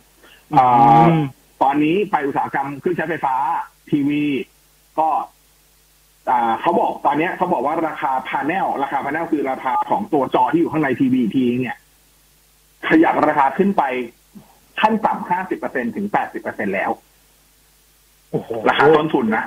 [0.58, 0.68] อ่า
[1.08, 1.22] อืม
[1.62, 3.34] ตอนนี้ไปอุตสาหกรรมเครื่องใช้ไฟฟ้า
[3.90, 4.22] ทีวี
[4.98, 5.08] ก็
[6.30, 11.76] อ่าเขาบอกตอนเนี้ยเขาบอกว่าราคา panel ราคา panel คือราคาของตัวจอที่อยู่ข้างในทีวีทีเนี่ย
[12.88, 13.82] ขยับราคาขึ้นไป
[14.80, 17.07] ขั้นต่ำห้าสิบเปอร์เซ็นถึงแปดสิบเปอร์เซ็นแล้วโอ้โห
[18.68, 19.44] ราคาต้นทุนนะ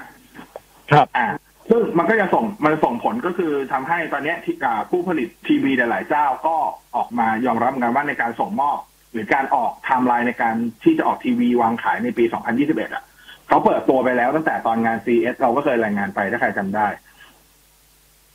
[0.91, 1.27] ครับ อ่า
[1.69, 6.55] ซึ่งมันก็จะส่งมันส่งผลก็คือทำให้ตอนเนี้ยที่อ่าผู้ผลิตทีวีหลาย ๆ เจ้าก็
[6.95, 8.77] ออกมายอมรับกันว่าในการส่งมอบ
[9.11, 12.23] หรือการออกไทม์ไลน์ในการที่จะออกทีวีวางขายในปี
[12.59, 13.03] 2021 อะ
[13.47, 16.87] เขาเปิดตัวไปแล้วตั้งแต่ตอนงาน CS เราก็เคยรายงานไปถ้าใครจำได้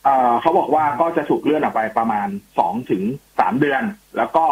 [0.03, 2.27] เอ่อเขาบอกว่าก็จะถูกเลื่อนออกไปประมาณ
[2.59, 3.03] สองถึง
[3.39, 3.83] สามเดือน
[4.17, 4.45] แล้วก็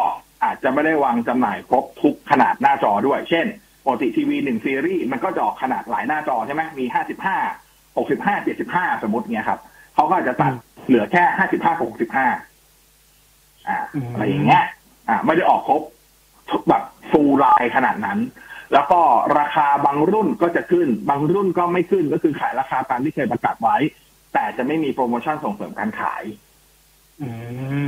[0.44, 3.46] อาจจะไม่ได้วางจำหน่ายครบทุกขนาดหน้าจอด้วย เช่น
[3.86, 7.38] ปกติทีวีหนึ่งซีรีส์มันก็จะออกขนาดหลายหน้าจอใช่ไหมมีห้าสิบห้า
[7.98, 9.60] หกสิบห้าเจ็ดสิบห้าสมมติเงี้ยครับ
[9.96, 10.54] เขาก็อาจจะตัด
[10.88, 12.28] เหลือแค่ห้าสิบห้าหกสิบห้า
[13.68, 14.64] อ่าอืมอะไรอย่างเงี้ย
[15.10, 15.82] อ่า ไม่ได้ออกครบ
[16.52, 18.20] ทุกแบบฟูลไลน์ขนาดนั้น
[18.74, 19.00] แล้วก็
[19.40, 23.78] ราคาบางรุ่นก็จะขึ้น บางรุ่นก็ไม่ขึ้นก็คือขายราคาตามที่เคยประกาศไว้
[24.34, 26.24] แต่จะไม่มีโปรโมชั่นส่งเสริมการขาย
[27.22, 27.30] อื
[27.84, 27.86] ม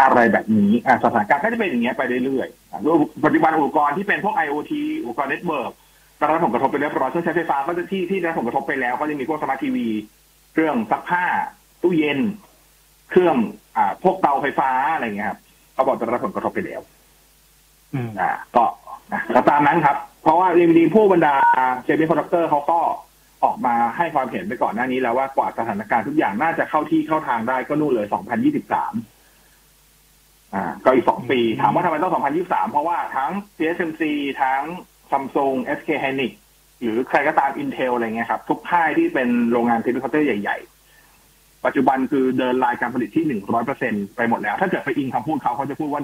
[0.00, 2.65] อะไรแบบนี้ อ่าสถานการณ์ก็จะเป็นอย่างเงี้ยไปเรื่อยๆอะ
[3.24, 5.72] ปัจจุบันอุปกรณ์ที่เป็นพวก IoT อุปกรณ์ network
[6.16, 9.88] ได้รับผลกระทบไปเรียบร้อยเครื่องใช้ไฟฟ้าก็จะที่ที่ได้รับผลกระทบไปแล้ว ก็จะมีพวกสมาร์ททีวี
[10.52, 11.24] เครื่องซักผ้า
[11.82, 12.18] ตู้เย็น
[13.10, 13.36] เครื่อง
[13.76, 15.38] อ่าพวกเตาไฟฟ้าอะไรเงี้ยครับ
[15.74, 16.80] เขาบอกจะได้รับผลกระทบไปแล้ว
[17.94, 18.64] อืมอ่า ก็
[19.12, 21.34] นะก็ตามนั้นครับ เพราะว่าจริงๆผู้บรรดา
[21.84, 22.80] semiconductor เขาก็
[23.44, 28.06] ออกมาให้ความเห็นไปก่อนหน้านี้แล้วว่ากว่าสถานการณ์ทุกอย่างน่าจะเข้าที่เข้าทางได้ก็นู่นเลย
[28.66, 29.15] 2023
[30.56, 34.02] อ่าก็อีกสองปี ถามว่าทำไมต้อง2023เพราะว่าทั้ง TSMC
[34.42, 34.62] ทั้ง
[35.10, 36.32] Samsung SK Hynix
[36.82, 40.58] หรือใครก็ตาม Intel อะไรเงี้ยครับ ทุกค่ายที่เป็นโรงงาน semiconductor ใหญ่
[41.10, 43.40] ๆ ปัจจุบันคือเดินรายการผลิตที่
[43.74, 46.02] 100%ไปหมดแล้ว ถ้าเกิดไปอิงคำพูดเขาเขาจะพูดว่า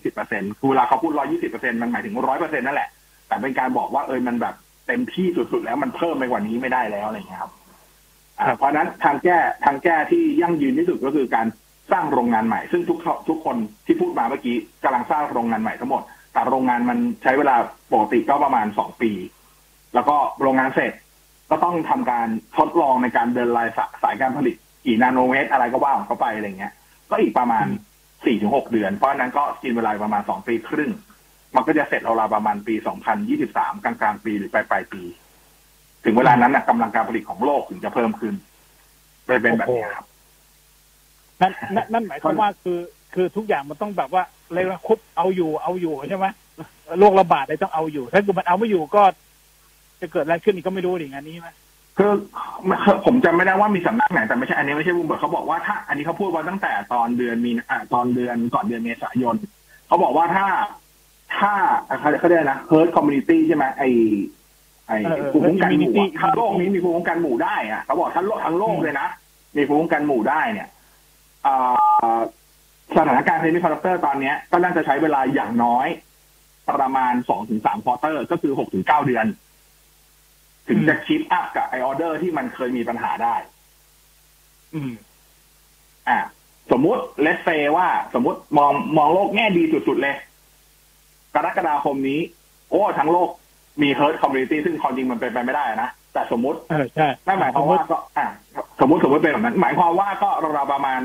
[0.00, 1.12] 120%คือเวลาเขาพูด
[1.46, 2.88] 120%มันหมายถึง100%นั่นแหละ
[3.28, 4.54] แต่เป็นการบอกว่าเออมันแบบ
[4.86, 7.52] เต็มที่สุดๆแล้วมันเพิ่มไปกว่านี้ไม่ได้แล้วอะไรเงี้ยครับ
[8.40, 11.46] อ่าเพราะฉะนั้นทางแก้ทางแก้ที่ยั่งยืนที่สุดก็คือการ
[11.92, 12.98] สร้างโรงงานใหม่ ซึ่งทุก
[13.28, 17.56] ทุกคนที่พูดมาเมื่อกี้กำลังสร้างโรงงานใหม่ทั้งหมด แต่โรงงานมันใช้เวลา
[17.92, 19.10] ปกติก็ประมาณสองปี
[19.94, 20.92] แล้วก็โรงงานเสร็จ
[21.50, 26.72] ก็ต้องทำการทดลองในการเดินลายสาสายการผลิตกี่นาโนเมตร อะไรก็ว่าของเขาไปอะไรเงี้ย
[27.10, 27.66] ก็อีกประมาณ
[28.24, 30.90] สี่ถึงหกเดือน เพราะฉะนั้นก็กินเวลาประมาณสองปีครึ่ง
[31.54, 32.74] มันก็จะเสร็จเราวประมาณปี
[33.28, 35.02] 2023กลางกลางปีหรือปลายปลายปี
[36.04, 38.34] ถึงเวลานั้นนะกำลังการผลิตของโลกถึงจะเพิ่มขึ้น
[39.26, 40.07] ไปเป็นแบบนี้ครับ
[41.40, 42.78] นั่นนั่นนั่นหมายความว่าคือ
[43.14, 44.22] คือทุกอย่างมันต้องแบบว่า
[44.52, 46.26] เรียกว่าคุบเอาอยู่เอาอยู่ใช่ไหม
[47.00, 49.02] โรคระบาดเลยต้องเอาอยู่ ถ้าเกิดมันเอาไม่อยู่ก็
[50.00, 51.50] จะเกิดอะไรขึ้นอีกก็ไม่รู้ดิงานนี้ไหม
[51.98, 52.12] คือ
[53.04, 59.36] ผมจำไม่ได้ว่ามีสำนักไหนแต่ไม่ใช่อันนี้ไม่ใช่บูมเบิร์กเขาบอกว่าถ้าอันนี้เขาพูดว่าตั้งแต่ตอนเดือนมีอ่าตอนเดือนก่อนเดือนเมษายน
[59.86, 60.46] เขาบอกว่าถ้า
[61.38, 61.52] ถ้า
[62.00, 63.84] เขาเขาเรียกนะ herd community ใช่ไหมไอ
[64.88, 69.08] ไอเออเออภูมิคุ้มกันหมู่ immunity อะถ้าโลกนี้มีภูมิคุ้มกันหมู่ได้อะเขาบอกทั้งโลกทั้งโลกเลยนะ
[69.56, 70.77] มีภูมิคุ้มกันหมู่ได้เนี่ยอ่า
[72.96, 75.88] สถานการณ์ semiconductor ตอนเนี้ยก็น่าจะใช้เวลาอย่างน้อย
[76.68, 79.26] ประมาณสองถึงสาม quarter ก็คือหกถึงเก้าเดือน
[80.68, 83.34] ถึงจะ catch up กับไอออเดอร์ที่มันเคยมีปัญหาได้
[84.74, 84.92] อืม
[86.08, 86.18] อะ
[86.72, 90.16] สมมุติ let's say ว่า สมมุติมองมองโลกแง่ดีสุดๆเลย
[91.34, 92.20] กรกฎาคมนี้
[92.70, 93.28] โอ้ ทั้งโลก
[93.82, 98.26] มีเฮิร์ c คอมมูนิตี้ซึ่งความจริงมันเป็นไปไม่ได้นะ แต่สมมุติเออใช่นั่นหมายความว่าก็ อะ
[98.80, 101.00] สมมติสมมติเป็นแบบนั้น หมายความว่าก็เราวๆประมาณ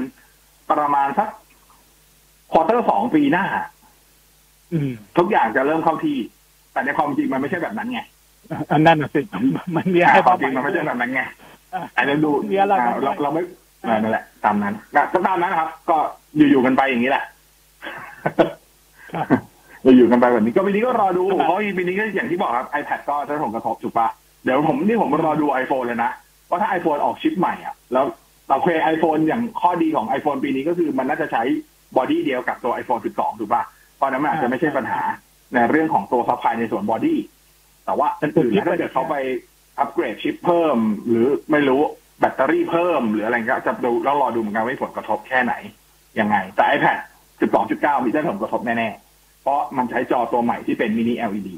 [0.81, 1.29] ประมาณสัก
[2.51, 3.45] quarter สองปีหน้า
[4.73, 6.17] อืมทุกอย่างจะเริ่มเข้าที่
[6.71, 8.01] แต่ในความจริงมันไม่ใช่แบบนั้นไง
[8.71, 9.21] อันนั้นน่ะสิ
[9.75, 11.21] มันมีอะไรคบ้วางมจริงมันไม่ใช่แบบนั้นไง
[11.73, 13.41] อะอันนี้ดูมีอะไรอ่าบ้างเราเราไม่
[13.85, 15.97] อ่านั่นแหละ ตามนั้นก็ก็ตามนั้นนะครับ ก็
[16.37, 17.23] อยู่ๆกันไปอย่างนี้แหละ
[19.15, 19.25] ครับ
[19.95, 24.07] อยู่ๆกันไปแบบนี้ก็ปีนี้ก็รอดูครับเพราะปีนี้ก็อย่างที่บอกครับ iPad ก็จะส่งกระทบถูกปะ
[24.43, 26.11] เดี๋ยวผมนี่ผมรอดู iPhone เลยนะ
[26.49, 28.05] ว่าถ้า iPhone ออกชิปใหม่อะแล้ว
[28.49, 31.43] เราเคย iPhone อย่างข้อดีของ iPhone ปีนี้ก็คือมันน่าจะใช้
[31.97, 33.63] body เดียวกับตัว iPhone 12 ถูกปะ
[33.95, 35.01] เพราะฉะนั้นมันอาจจะไม่ใช่ปัญหา
[35.53, 37.19] ในเรื่องของตัว supply ในส่วน body
[37.85, 39.15] แต่ว่าอื่นๆนะถ้าเกิดเขาไป
[39.79, 40.77] อัปเกรดชิปเพิ่ม
[41.07, 41.81] หรือไม่รู้
[42.19, 45.53] แบตเตอรี่เพิ่ม หรืออะไรก็จะดูแล้วรอดูเหมือนกันว่ามีผลกระทบแค่ไหน
[46.19, 46.97] ยังไง แต่ iPad
[47.51, 51.49] 12.9 มีได้ผลกระทบแน่ๆ เพราะมันใช้จอตัวใหม่ที่เป็นมินิ LED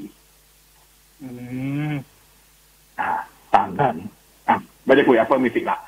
[1.22, 1.28] อื
[1.92, 1.94] ม
[3.00, 3.10] อ่า
[3.54, 3.96] ตามนั้น
[4.48, 5.78] อะไม่ได้คุย Apple Music ละ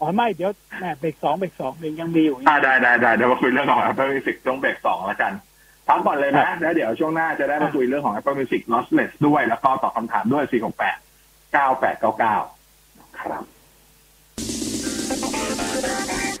[0.00, 5.32] อ๋อไม่เดี๋ยวแหม่เบรกสองเบรกสองยังยังมีอยู่อ่าได้ได้ได้เดี๋ยวมาคุยเรื่องของ Apple Music ช่วงเบรกสองแล้วกัน
[5.88, 13.42] พักก่อนเลยนะแล้วเดี๋ยวช่วงหน้าจะได้มาคุยเรื่องของ Apple Music Lossless ด้วยแล้วก็ตอบคำถามด้วย 468 9899 ครับ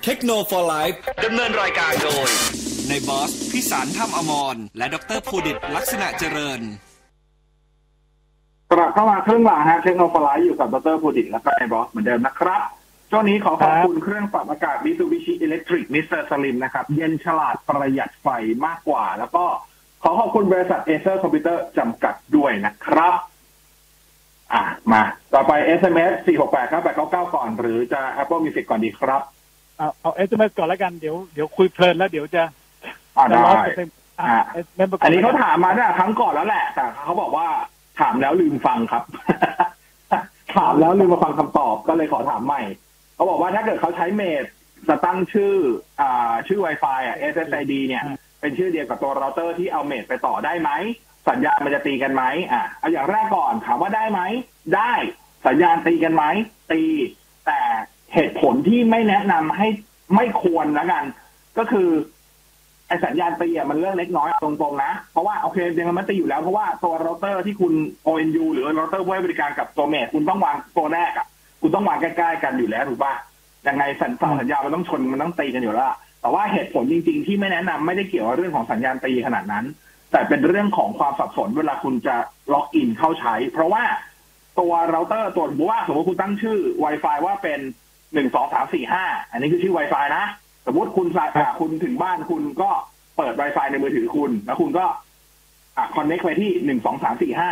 [0.04, 2.28] เทคโนโลยีไลฟ์ดำเนินรายการโดย
[2.88, 6.60] ในบอสพิสารถ้ำอมรและดรภูดิตลักษณะเจริญ
[8.70, 12.62] กลับเข้ามาครึ่งหลังฮะเทคโนโลยีอยู่กับดรพูดิตและก็ไอบอสเหมือนเดิมนะครับ
[13.10, 16.20] ช่วงนี้ขอขอบคุณเครื่องปรับอากาศ Mitsubishi Electric Mr.
[16.30, 18.28] Slim นะครับ เย็นฉลาดประหยัดไฟ
[18.66, 19.44] มากกว่า แล้วก็
[20.02, 23.14] ขอขอบคุณบริษัท Acer Computer จำกัดด้วยนะครับ
[24.52, 25.02] อะมา
[25.34, 29.22] ต่อไป SMS 468 9899 ก่อน หรือจะ Apple Music ก่อนดีครับ
[29.78, 32.42] เอาเอา SMS ก่อนแล้วกันเดี๋ยวเดี๋ยวคุยเพลินแล้วเดี๋ยวจะ
[33.16, 33.88] อ่าจะได้ร้อนเต็ม
[34.20, 37.48] อะอะ SMS ก่อนอันนี้เขาถามมาเนี่ยครั้งก่อนแล้วแหละ แต่เขาบอกว่า
[38.00, 39.04] ถามแล้วลืมฟังครับ
[40.56, 42.62] ถามแล้วลืมมาฟังคำตอบก็เลยขอถามใหม่
[43.14, 44.44] เขาบอกว่าถ้าเกิดเขาใช้ mesh
[44.88, 45.54] จะตั้งชื่อ
[46.00, 48.04] อ่า ชื่อ Wi-Fi อะ SSID เนี่ย
[48.40, 50.70] เป็นชื่อเดียวกับตัวเราเตอร์ที่เอา mesh ไปต่อได้ไหม
[51.28, 54.20] สัญญาณมันจะตีกันไหมอะเอาอย่างแรกก่อนถามว่าได้ไหม
[54.76, 54.92] ได้
[55.46, 56.24] สัญญาณตีกันไหม
[56.72, 56.82] ตี
[57.46, 57.58] แต่
[58.14, 59.68] เหตุผลที่ไม่แนะนำให้
[60.14, 61.04] ไม่ควรแล้วกัน
[61.58, 61.88] ก็คือ
[62.88, 67.72] ไอสัญญาณตีอะมันเรื่องเล็กน้อยตรงๆนะ เพราะว่าโอเคยังมันตีอยู่แล้วเพราะว่าตัวเราเตอร์ที่คุณ
[68.06, 71.26] ONU หรือเราเตอร์ผู้ให้บริการกับตัว mesh คุณต้องวางตัวแรกอะ
[71.62, 73.12] คุณต้องวางใกล้ๆกันอยู่แล้วถูกป่ะ
[73.66, 79.64] ยังไงสัญญาสัญญาณมันต้องชนมันต้องตีกันอยู่แล้วแต่ว่าเหตุผลจริง ๆ ที่ไม่แนะนำไม่ได้เกี่ยวกับเรื่องของสัญญาณตีขนาดนั้น
[80.12, 82.16] แต่เป็นเรื่องของความสับสนเวลาคุณจะ
[82.52, 83.82] ล็อกอินเข้าใช้ เพราะว่า
[84.60, 87.60] ตัวเราเตอร์ตัวว่าสมมติคุณตั้งชื่อ Wi-Fi ว่าเป็น
[88.14, 90.24] หนึ่งสองสามสี่ห้าอันนี้คือชื่อ Wi-Fi นะ
[90.68, 92.70] สมมติคุณสายอ่าคุณถึงบ้านคุณก็
[93.16, 94.84] เปิด Wi-Fi ในมือถือคุณ แล้วคุณก็
[95.76, 97.50] อะคอนเน็กไปที่หนึ่งสองสามสี่ห้า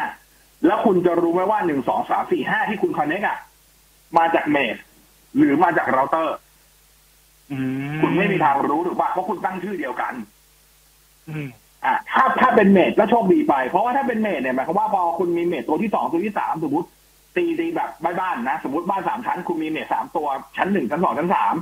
[0.66, 3.38] แล้วคุณจะรู้ไหมว่าหนึ่งสองสามสี่ห้าที่คุณ connect อะ
[4.18, 4.76] มาจาก mesh
[5.37, 6.37] หรือมาจากเราเตอร์
[7.52, 7.57] อืม
[8.02, 10.14] คุณไม่มีทางรู้ถูกป่ะเพราะคุณตั้งชื่อเดียวกัน
[11.29, 11.46] อืม
[11.85, 16.88] อะถ้าถ้าเป็น mesh ก็โชคดีไป เพราะว่าถ้าเป็น mesh เนี่ยหมายความว่าพอคุณมี mesh ตัวที่สองตัวที่สามสมมติ
[17.37, 21.55] ตีตีแบบบ้านๆนะ สมมติบ้านสามชั้น คุณมี mesh สามตัวชั้นหนึ่งชั้นสองชั้นสาม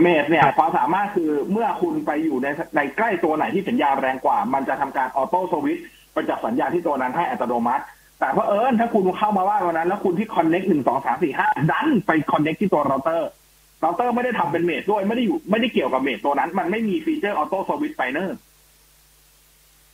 [0.00, 7.84] mesh เนี่ยความสามารถคือเมื่อคุณไปอยู่ในในใกล้ตัวไหนที่สัญญาณแรงกว่า มันจะทำการ auto switchไปจับสัญญาณที่ตัวนั้นให้อัตโนมัติ
[8.18, 17.32] แต่เพราะเอิญถ้าคุณเข้ามาว่าวันนั้น แล้วคุณที่ connect หนึ่งสองสามสี่ห้าดันไป connect ที่ตัว router router ไม่ได้ทำเป็น mesh ด้วยไม่ได้อยู่ไม่ได้เกี่ยวกับ mesh ตัวนั้น มันไม่มี feature
[17.32, 18.36] auto switch ไฟเนอร์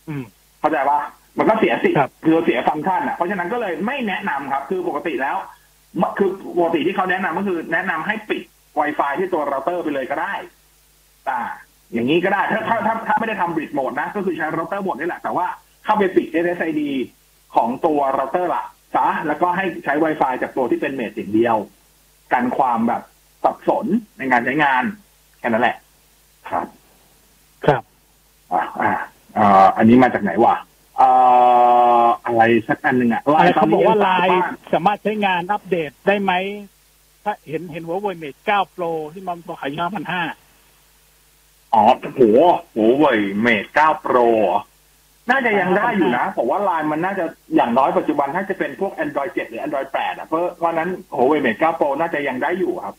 [0.09, 0.25] อืม
[0.61, 1.01] เข้าใจปะ
[1.39, 5.37] มันก็เสียสิทครับธิ์คือเสียฟังก์ชันอะเพราะฉะนั้นก็เลยไม่แนะนำครับ คือปกติแล้ว
[6.19, 8.43] คือปกติที่เขาแนะนำก็คือ แนะนำให้ปิด
[8.81, 10.35] Wi-Fi ที่ตัวเราเตอร์ไปเลยก็ได้
[11.29, 11.41] อ่า
[11.93, 15.47] อย่างนี้ก็ได้ ถ้าถ้าถ้าถ้าไม่ได้ทำบริดโหมดนะ ก็คือใช้เราเตอร์โหมดนี่แหละ แต่ว่า
[15.85, 16.81] เข้าไปปิด SSID
[17.55, 21.57] ของตัวเราเตอร์ละซะแล้วก็ให้ใช้ Wi-Fi จากตัวที่เป็นเมดสิ่งเดียว
[22.33, 23.03] กันความแบบ
[23.45, 23.87] สับสน
[24.19, 24.83] ในการใช้งาน
[25.39, 25.77] แค่นั้นแหละ
[26.51, 26.67] ครับ
[27.67, 27.83] ครับ
[28.53, 28.93] อ่าอ่า
[29.39, 30.55] อ่าอันนี้มาจากไหนวะ
[30.99, 31.09] เอ่
[32.03, 36.33] ออะไรสักอันหนึ่งอะอะไรตเขานบนี้อกว่ายังไลน์สามารถสามารถใช้งานอัปเดตได้ไหม
[37.27, 40.23] ถ้าเห็นเห็นหัวเว่ยเมท9 Pro ที่มันบอกขายห้าพันห้า
[41.75, 41.85] อ๋อ
[42.15, 42.23] โห
[42.73, 44.61] โหเว่ยเมท9 Pro เหรอ
[45.31, 47.25] น่าจะยังได้อยู่นะผมว่าไลน์มันน่าจะ
[47.57, 52.95] อย่างน้อยปัจจุบันถ้าจะเป็นพวก Android 7 หรือ Android 8อะเพราะเพราะฉะนั้นโหเว่ยเมท9 Pro น่าจะยังได้อยู่ครับ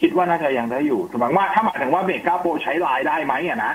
[0.00, 3.72] คิดว่าน่าจะยังได้อยู่หมายว่าถ้าหมายถึงว่าเมท9 Pro ใช้ไลน์ได้ไหมอะนะ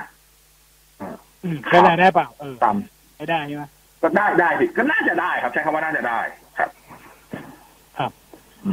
[1.70, 2.76] ใช้ได้ได้เปล่าเออตาม
[3.16, 3.64] ใช้ได้ใช่ไหม
[4.02, 6.43] ก็ได้ได้สิก็น่าจะได้ครับใช้คำว่าน่าจะได้ครับ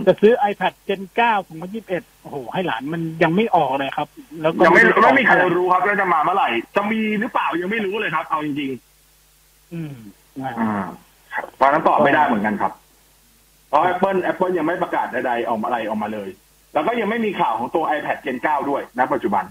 [0.07, 4.09] จะซื้อ iPad Gen 9 2021 โอ้โห ให้หลานมันยังไม่ออกเลยครับ
[4.41, 8.71] แล้วก็ยังไม่ด้ไม่มีใครออกรู้ครับว่าจะมาเมื่อไหร่ จะมีหรือเปล่ายังไม่รู้เลยครับ เอาจริง
[9.73, 9.95] อืม
[10.41, 10.85] อ่าๆอ่า
[11.35, 12.73] ครับเพราะฉะนั้นตอบไม่ได้เหมือนกันครับ
[13.69, 16.29] เพราะ Apple Apple ยังไม่ประกาศใดๆออกมาอะไรออกมาเลย
[16.75, 19.45] แล้วก็ยังไม่มีข่าวของตัว iPad Gen 9 ด้วยณปัจจุบัน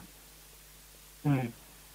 [1.26, 1.44] อืม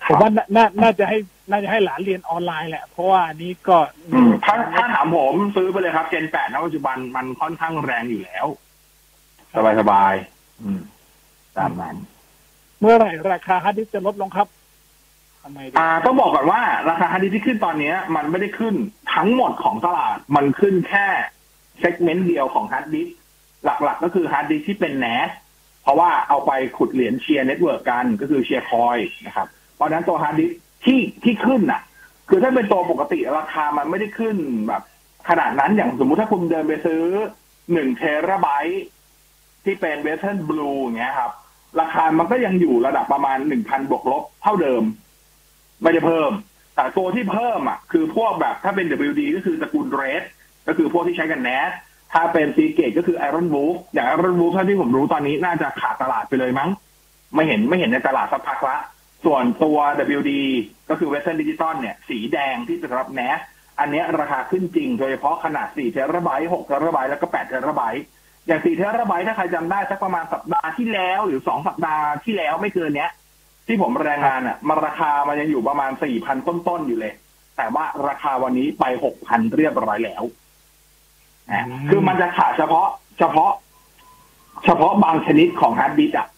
[0.06, 1.18] ผมว่าน่าน่าน่าจะให้
[1.50, 3.76] น่าจะให้หลานเรียนออนไลน์แหละ เพราะว่าอันนี้ก็
[4.12, 8.46] อืมถ้าถ้าถามผมซื้อไปเลยครับ Gen 8ณปัจจุบันมันค่อนข้างแรงอยู่แล้ว
[9.54, 10.80] สบายสบายๆอืม
[11.58, 11.96] ตามนั้น
[12.80, 14.48] เมื่อไหร่ราคาฮาร์ดดิสก์จะลดลงครับ
[15.42, 18.74] ทำไมดีอ่าต้องบอกก่อนว่า ราคาฮาร์ดดิสก์ที่ขึ้นตอนเนี้ยมันไม่ได้ขึ้น
[19.14, 21.06] ทั้งหมดของตลาด มันขึ้นแค่
[21.80, 23.16] segment เดียวของฮาร์ดดิสก์
[23.64, 25.30] หลักๆ ก็คือฮาร์ดดิสก์ที่เป็น NAS
[25.82, 30.50] เพราะว่าเอาไปขุดเหรียญ Chia Network กันก็คือเชียร์คอยนะครับ เพราะนั้นตัวฮาร์ดดิสก์
[30.84, 31.82] ที่ที่ขึ้นน่ะ
[32.28, 34.36] คือถ้าเป็นตัวปกติราคามันไม่ได้ขึ้น
[34.68, 34.82] แบบ
[35.28, 37.02] ขนาดนั้นอย่างสมมุติถ้าคุณเดินไปซื้อ
[37.72, 38.84] หนึ่งเทราไบต์
[39.64, 41.32] ที่เป็น Western Blue อย่างเงี้ยครับ
[41.80, 44.82] ราคามันก็ยังอยู่ระดับประมาณหนึ่งพันบวกลบเท่าเดิม
[45.82, 46.30] ไม่ได้เพิ่ม
[46.74, 50.24] แต่ตัวที่เพิ่มอะ คือพวกแบบถ้าเป็น WD ก็คือตระกูล Red
[50.66, 51.70] ก็คือพวกที่ใช้กัน NAS
[52.12, 56.70] ถ้าเป็น Seagate ก็คือ Iron Wolf อย่าง Iron Wolf เท่าที่ผมรู้ตอนนี้น่าจะขาดตลาดไปเลยมั้ง
[57.34, 58.76] ไม่เห็นไม่เห็นในตลาดสักพักละ
[59.24, 59.78] ส่วนตัว
[60.18, 60.32] WD
[60.88, 63.38] ก็คือ Western Digital เนี่ย สีแดงที่จะรับแนส
[63.80, 68.02] อันเนี้ยราคาขึ้นจริง โดยเฉพาะขนาด 4 เทราไบต์ 6 เทราไบต์ แล้วก็ 8 เทราไบต์
[68.46, 73.10] อย่าง 4 เทราไบต์ถ้าใครจำได้สักประมาณสัปดาห์ที่แล้ว หรือสองสัปดาห์ที่แล้วไม่เกินเนี้ย
[73.66, 77.12] ที่ผมรายงานอะมันราคามันยังอยู่ประมาณสี่พันต้นๆ อยู่เลย
[77.56, 80.22] แต่ว่าราคาวันนี้ไปหกพันเรียบร้อยแล้ว
[81.52, 83.52] นะคือมันจะขาดเฉพาะ เฉพาะ
[84.64, 86.33] เฉพาะบางชนิดของฮาร์ดดิสก์อะครับ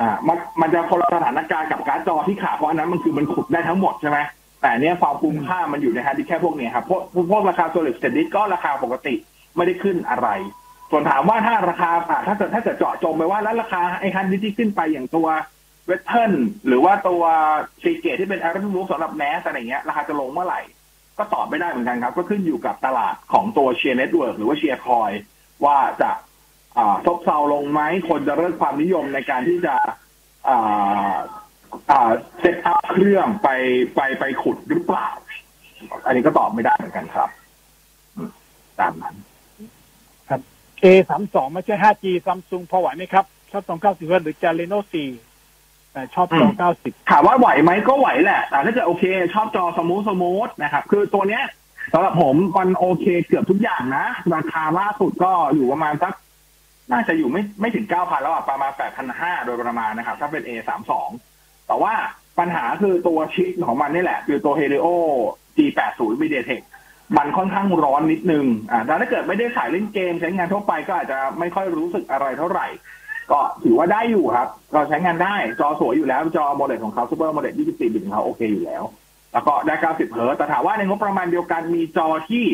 [0.00, 4.18] อ่ามันมันจะคนละสถานการณ์กับการ์ดจอที่ขาดเพราะอันนั้นมันคือมันขุดได้ทั้งหมดใช่ไหม
[4.60, 9.14] แต่เนี้ยความคุ้มค่ามันอยู่ในฮาร์ดดิสก์แค่พวกเนี้ยครับพวกพวกราคา solid state disk ก็ราคาปกติ
[9.56, 10.28] ไม่ได้ขึ้นอะไร
[10.90, 15.26] ส่วนถามว่าถ้าราคาอะถ้าเกิดถ้าเกิดเจาะจงไปว่าแล้วราคาไอ้ฮาร์ดดิสก์ที่ขึ้นไปอย่างตัว
[15.86, 16.32] Western
[16.66, 17.22] หรือว่าตัว
[17.82, 20.60] Seagate ที่เป็นแอร์ o ูฟสำหรับ NAS อะไรเงี้ยราคาจะลงเมื่อไหร่
[21.18, 25.10] ก็ตอบไม่ได้เหมือนกันครับ ก็ขึ้นอยู่กับตลาดของตัว Chia Network หรือว่าเชียร์คอย
[25.64, 26.10] ว่าจะ
[27.04, 29.74] ซบเซาลงไหมคนจะเริ่มความนิยมในการที่จะ
[30.48, 31.14] อ่า
[31.90, 33.48] อ่า setup เครื่องไป
[33.94, 35.08] ไปไปขุดหรือเปล่า
[36.06, 37.30] อันนี้ก็ตอบไม่ได้เหมือนกันครับ
[38.16, 38.30] อืม
[38.80, 39.16] ตามนั้น
[40.84, 45.08] A สามสองไม่ใช่ 5G ซัมซุงพอไหวไหมครับ ชอบจอเก้าสิบหรือจะ Reno สี่
[45.92, 49.04] แต่ชอบจอเก้าสิบถามว่าไหวไหมก็ไหวแหละ แต่ถ้าเกิดโอเค
[49.34, 51.44] ชอบจอ smooth smooth นะครับ คือตัวเนี้ย
[51.92, 56.12] สำหรับผมมันโอเคเกือบทุกอย่างนะ ราคาล่าสุดก็อยู่ประมาณสัก
[56.92, 61.08] น่าจะอยู่ไม่ไม่ถึงเก้าพันแล้วอะประมาณแปดพันห้าโดยประมาณนะครับ ถ้าเป็น A สามสอง
[61.66, 61.92] แต่ว่า
[62.38, 64.86] ปัญหาคือตัวชิปของมันนี่แหละ คือตัว Helio
[65.56, 66.62] G80 MediaTek
[67.16, 72.66] มันค่อนข้างร้อนนิดนึง อ่าแต่ถ้าเกิดไม่ได้สายเล่นเกมใช้งานทั่วไปก็อาจจะไม่ค่อยรู้สึกอะไรเท่าไหร่
[73.30, 78.82] ก็ถือว่าได้อยู่ครับ เราใช้งานได้จอสวยอยู่แล้ว จอโมเดลของเขา Super AMOLED 24 บิตของเขาโอเคอยู่แล้ว
[79.32, 82.44] แล้วก็ได้ 90 เฮิร์ตซ์แต่ถามว่าในงบประมาณเดียวกันมีจอที่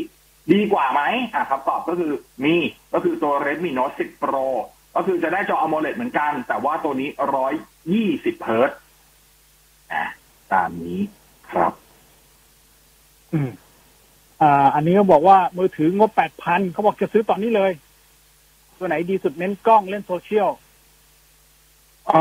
[0.53, 1.03] ดีกว่าไหม
[1.35, 2.13] อะครับตอบก็คือ
[2.45, 2.55] มี
[2.93, 4.47] ก็คือตัว Redmi Note 10 Pro
[4.95, 7.09] ก็คือจะได้จอ AMOLED เหมือนกัน แต่ว่าตัวนี้
[7.77, 8.79] 120เฮิร์ตซ์
[9.93, 10.05] อะ
[10.53, 11.01] ตามนี้
[11.51, 11.73] ครับ
[13.33, 13.51] อืม
[14.43, 17.73] อ่า อันนี้ก็บอกว่ามือถืองบแปดพันเขาบอกจะซื้อตอนนี้เลย
[18.79, 20.49] ตัวไหนดีสุดเน้นกล้องเล่นโซเชียล
[22.09, 22.15] เอ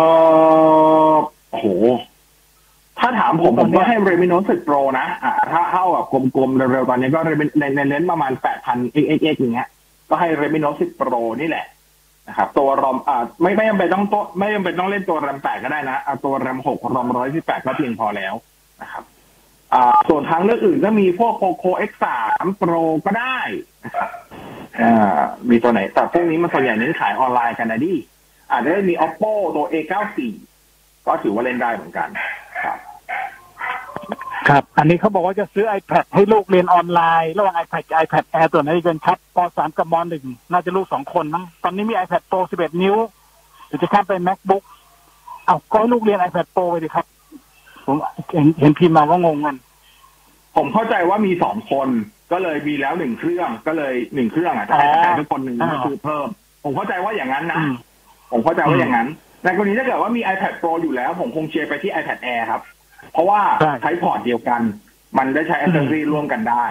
[1.14, 1.16] อ
[1.52, 1.66] โห
[3.06, 8.32] ถ้าถามผมผมก็ให้ Redmi Note 10 Pro นะอ่าถ้าเข้าแบบกลมๆเร็วๆตอนนี้ก็ Redmi ในในเลนส์ประมาณ
[8.66, 9.70] 8,000 xxx อย่างเงี้ย
[10.10, 11.66] ก็ให้ Redmi Note 10 Pro นี่แหละ
[12.28, 18.34] นะครับตัวรอมอ่าไม่ไม่จำเป็นต้องตัวไม่จำเป็นต้องเล่นตัวแรม8ก็ได้นะเอาตัวแรม6รอม128ก็เพียงพอแล้ว
[18.82, 19.04] นะครับ
[19.74, 22.06] อ่าส่วนทางเลือกอื่นก็มีพวก Poco X3
[22.62, 23.38] Pro ก็ได้
[23.86, 24.10] นะครับ
[24.82, 25.18] อ่า
[25.50, 27.94] มีตัวไหน แต่พวกนี้มันส่วนใหญ่เน้นขายออนไลน์กันนะดิ
[28.52, 30.20] อาจจะมี oppo ตัว a94
[31.08, 32.10] ก็ถือว่าเล่นได้เหมือนกัน
[32.64, 32.78] ครับ
[34.50, 42.96] ครับ อันนี้เขาบอกว่าจะซื้อ iPad ให้ลูกเรียนออนไลน์ ระหว่าง iPad กับ iPad Air ตัวไหนดีกันครับปสามกับมหนึ่งน่าจะลูกสองคนมั้งตอนนี้มี iPad Pro 11 นิ้ว
[43.68, 44.64] หรือจะข้ามไป MacBook
[45.46, 47.06] เอาก็ให้ลูกเรียน iPad Pro ไปดิครับ
[47.86, 47.96] ผม
[48.34, 49.56] เห็นเห็นพิมพ์มาก็งงกัน
[50.56, 51.88] ผมเข้าใจว่ามีสองคน
[52.32, 56.28] ก็เลยมีแล้วหนึ่งเครื่องก็เลยหนึ่งเครื่องอะถ้าให้แต่ทุกคนหนึ่งก็คือเพิ่ม
[56.64, 57.74] ผมเข้าใจว่าอย่างนั้นนะอืม
[58.32, 59.08] ผมเข้าใจว่าอย่างนั้น
[59.44, 62.62] ในกรณีถ้าเกิดว่ามี iPad Pro อยู่แล้ว ผมคงเชียร์ไปที่ iPad Air ครับ
[63.12, 64.62] เพราะว่าใช่ใช้พอร์ตเดียวกัน
[65.18, 66.66] มันได้ใช้ accessory ร่วมกันได้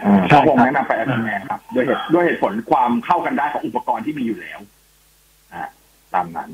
[0.00, 4.58] เออใช่ก็คงครับแนะนำไป iPad Air ครับด้วยเหตุด้วยเหตุผลความเข้ากันได้ของอุปกรณ์ที่มีอยู่แล้ว
[5.54, 5.68] อะ
[6.14, 6.50] ตามนั้น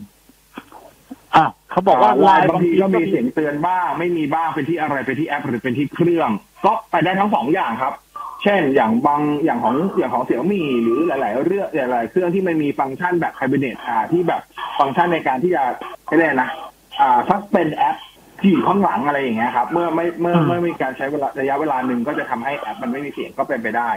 [1.34, 6.30] อะเขาบอกว่าไลไลน์น์บางทีก็มีก็เสียงเตือนบ้าง ไม่มีบ้างเป็นที่อะไรเป็นที่แอปหรือเป็นที่เครื่อง
[6.64, 7.94] ก็ไปได้ทั้งสองอย่างครับ
[8.42, 14.42] เช่นอย่างบางอย่างของอย่างของเสี่ยมี่หรือหลาย ๆ เรื่องหลาย ๆ เครื่องที่มันมีฟังก์ชันแบบไฮเบเนตอ่าที่แบบ
[14.78, 15.62] ฟังก์ชันในการที่จะ
[16.06, 16.50] ไม่ได้นะ
[17.00, 17.96] อ่าซัสเป็นแอป
[18.40, 23.90] ที่อยู่ข้างหลังอะไรอย่างเงี้ยครับ เมื่อไม่เมื่ออืมเมื่อมีการใช้เวลาระยะเวลาหนึ่งก็จะทำให้แอปมันไม่มีเสียงก็เป็นไปได้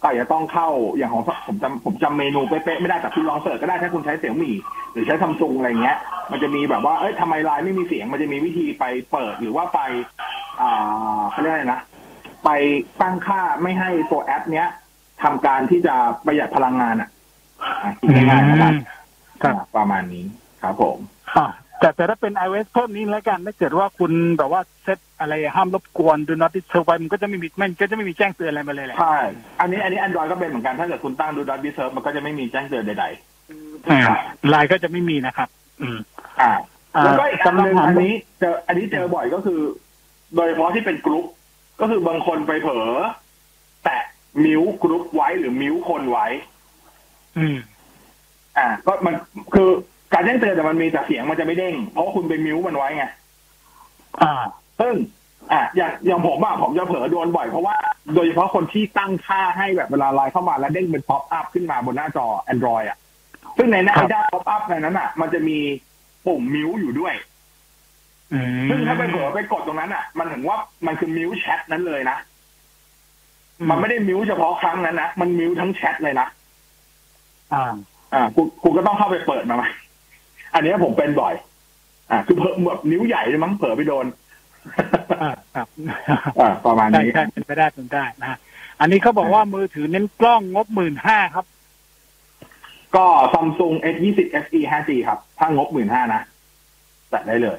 [0.00, 4.54] ก็อาจจะต้องเข้าอย่างของผมจำผมจำเมนูเป๊ะๆไม่ได้แต่คุณลองเสิร์ชก็ได้ถ้าคุณใช้เสี่ยมี่
[4.92, 5.96] หรือใช้ซัมซุงอะไรเงี้ย
[6.30, 9.80] มันจะมีแบบว่าเอ้ยทำไมไลน์ไม่มีเสียงมันจะมีวิธีไปเปิดหรือว่าไป
[10.60, 11.80] อ่าเขาเรียกอะไรนะ
[12.44, 12.50] ไป
[13.00, 14.68] ตั้งค่าไม่ให้ตัวแอป เนี้ย
[15.22, 15.94] ทำการที่จะ
[16.26, 17.08] ประหยัดพลังงานอะ
[17.82, 18.72] อะคิดง่ายๆนะครับ
[19.42, 20.24] ครับอะประมาณนี้
[20.62, 20.98] ครับผม
[21.36, 21.46] อะ
[21.82, 29.18] แต่แต่ถ้าเป็น iOS เพิ่มนี้แล้วกัน ถ้าเกิดว่าคุณแบบว่าเซตอะไรห้ามรบกวน do not disturb ไว้มันก็จะไม่มีมันก็จะไม่มีแจ้งเตือนอะไรมาเลยแหละใช่
[29.60, 33.06] อันนี้อันนี้ Android ก็เป็นเหมือนกันถ้าเกิดคุณตั้ง Do Not Disturb มันก็จะไม่มีแจ้งเตือนใด
[33.90, 34.00] อ่า
[34.48, 35.48] ไลน์ก็จะไม่มีนะครับ
[35.82, 36.50] อืมๆอ่า
[36.96, 39.60] อ่าแล้วก็อีกอันหนึ่งกำลังหาอันนี้เจออันนี้เจอบ่อยก็คือ
[40.34, 41.26] โดยเฉพาะที่เป็นกรุ๊ป
[41.80, 42.90] ก็คือบางคนไปเผลอ
[43.84, 44.02] แตะ
[44.44, 46.26] mute กรุ๊ปไว้หรือ mute คนไว้
[47.38, 47.56] อืม
[48.58, 49.14] อ่า ก็มัน
[49.54, 49.70] คือ
[50.12, 53.04] การแจ้งเตือนแต่มันมีแต่เสียงมันจะไม่เด้ง เพราะว่าคุณไป mute มันไว้ไง
[54.22, 54.34] อ่า
[54.80, 54.94] ซึ่ง
[55.52, 57.74] อะอย่างอย่างผมอะผมจะเผลอโดนบ่อยเพราะว่า
[58.14, 62.98] โดยเฉพาะคนที่ตั้งค่าให้แบบเวลาไลน์เข้ามาแล้วเด้งเป็น pop-up ขึ้นมาบนหน้าจอ Android อะ
[63.56, 65.58] ซึ่งในหน้าครับด้าน pop-up ในนั้นอะมันจะมี
[66.26, 67.14] ปุ่ม mute อยู่ด้วย
[68.32, 72.16] อืมซึ่งถ้าไปเผลอไปกดตรงนั้นอะมันถึงว่ามันคือ mute แชทนั้นเลยนะ
[73.70, 76.26] มันไม่ได้ mute เฉพาะครั้งนั้นนะ มัน mute ทั้งแชทเลยนะ
[77.54, 77.64] อ่า
[78.14, 79.68] อ่ากูกูก็ต้องเข้าไปเปิดมาใหม่
[80.54, 81.34] อันเนี้ยผมเป็นบ่อย
[82.10, 84.06] อ่า คือเผลอแบบนิ้วใหญ่เลยมั้งเผลอไปโดน
[85.22, 85.68] อ่าครับ
[86.40, 88.38] อ่าประมาณใช่นี้ใช่เป็นไปได้เป็นไปได้นะฮะ
[88.80, 91.46] อันนี้เขาบอกว่ามือถือเน้นกล้องงบหมื่นห้าครับ
[92.96, 96.22] ก็ Samsung S20 FE 5G ครับ ถ้างบหมื่นห้านะ
[97.12, 97.58] จัดได้เลย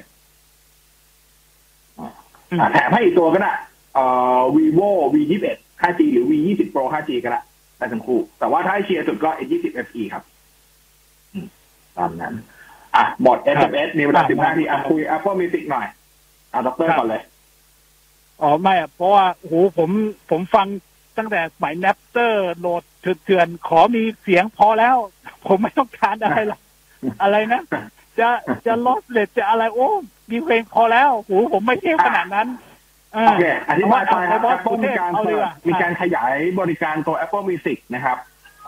[1.98, 3.52] อืมอ่าแถมให้อีกตัวก็ได้
[3.94, 4.04] เอ่
[4.38, 5.46] อ vivo V21
[5.82, 7.40] 5G หรือ V20 Pro 5G ก็ได้
[7.78, 10.22] ได้ทั้งคู่ แต่ว่าถ้าให้เชียร์สุดก็ S20 FE ครับ
[11.32, 11.46] อืม
[11.96, 12.34] ตามนั้น
[12.96, 15.86] อะหมด SMS มีเวลา15นาทีอะคุย Apple Music หน่อย
[16.54, 17.22] อะดรก่อนเลย
[18.42, 19.90] อ๋อไม่อะเพราะว่าโอ้โหผม
[20.30, 20.66] ผมฟัง
[21.18, 24.96] ตั้งแต่สมัย Napster โหลดเถื่อนๆขอมีเสียงพอแล้ว
[25.46, 26.58] ผมไม่ต้องการอะไรละ
[27.22, 27.62] อะไรนะ
[28.18, 28.28] จะ
[28.66, 29.88] จะลอสเลตจะอะไรโอ้
[30.30, 32.48] มีเพลงพอแล้วโอ้โหผมไม่เที่ยวขนาดนั้น
[33.12, 38.18] โอเคอธิบายไปครับเอ Apple มีการเอาดีเปิกดว่ามีการขยายบริการตัว Apple Music นะครับ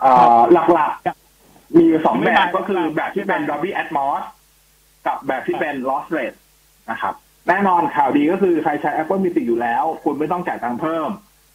[0.01, 0.39] เอ่อ
[0.73, 1.26] หลักๆ
[1.75, 4.23] มีอยู่สองแบบก็คือแบบที่เป็น Dolby Atmos
[5.07, 6.33] กับแบบที่เป็น Lossless
[6.91, 7.13] นะครับ
[7.47, 11.09] แน่นอนข่าวดีก็คือใครใช้ Apple Music อยู่แล้ว คุณไม่ต้องจ่ายตังค์เพิ่ม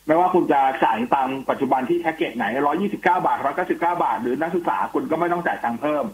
[0.06, 2.44] ไม่ว่าคุณจะจ่ายตังค์ปัจจุบันที่แพ็กเกจไหน
[2.84, 6.04] 129 บาท 199 บาท หรือนักศึกษาคุณก็ไม่ต้องจ่ายตังค์เพิ่ม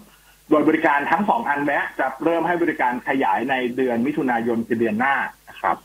[0.50, 5.14] โดยบริการทั้งสองอันแม้จะเริ่มให้บริการขยายในเดือนมิถุนายนคือเดือนหน้า
[5.48, 5.76] นะครับ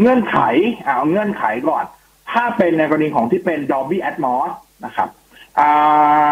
[0.00, 0.38] เงื่อนไข
[0.84, 1.84] เอาเงื่อนไขก่อน
[2.32, 4.52] ถ้าเป็นในกรณีของที่เป็น Dolby Atmos
[4.84, 5.08] นะครับ
[5.60, 5.68] อ่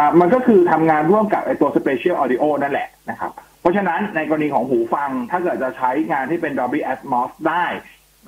[0.03, 7.65] ามันก็คือทำงานร่วมกับไอตัว Spatial Audio นั่นแหละนะครับ เพราะฉะนั้นในกรณีของหูฟังถ้าเกิดจะใช้งานที่เป็น Dolby Atmos ได้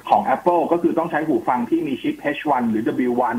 [0.08, 3.36] ของ Apple ก็คือต้องใช้หูฟังที่มีชิป H1 หรือ W1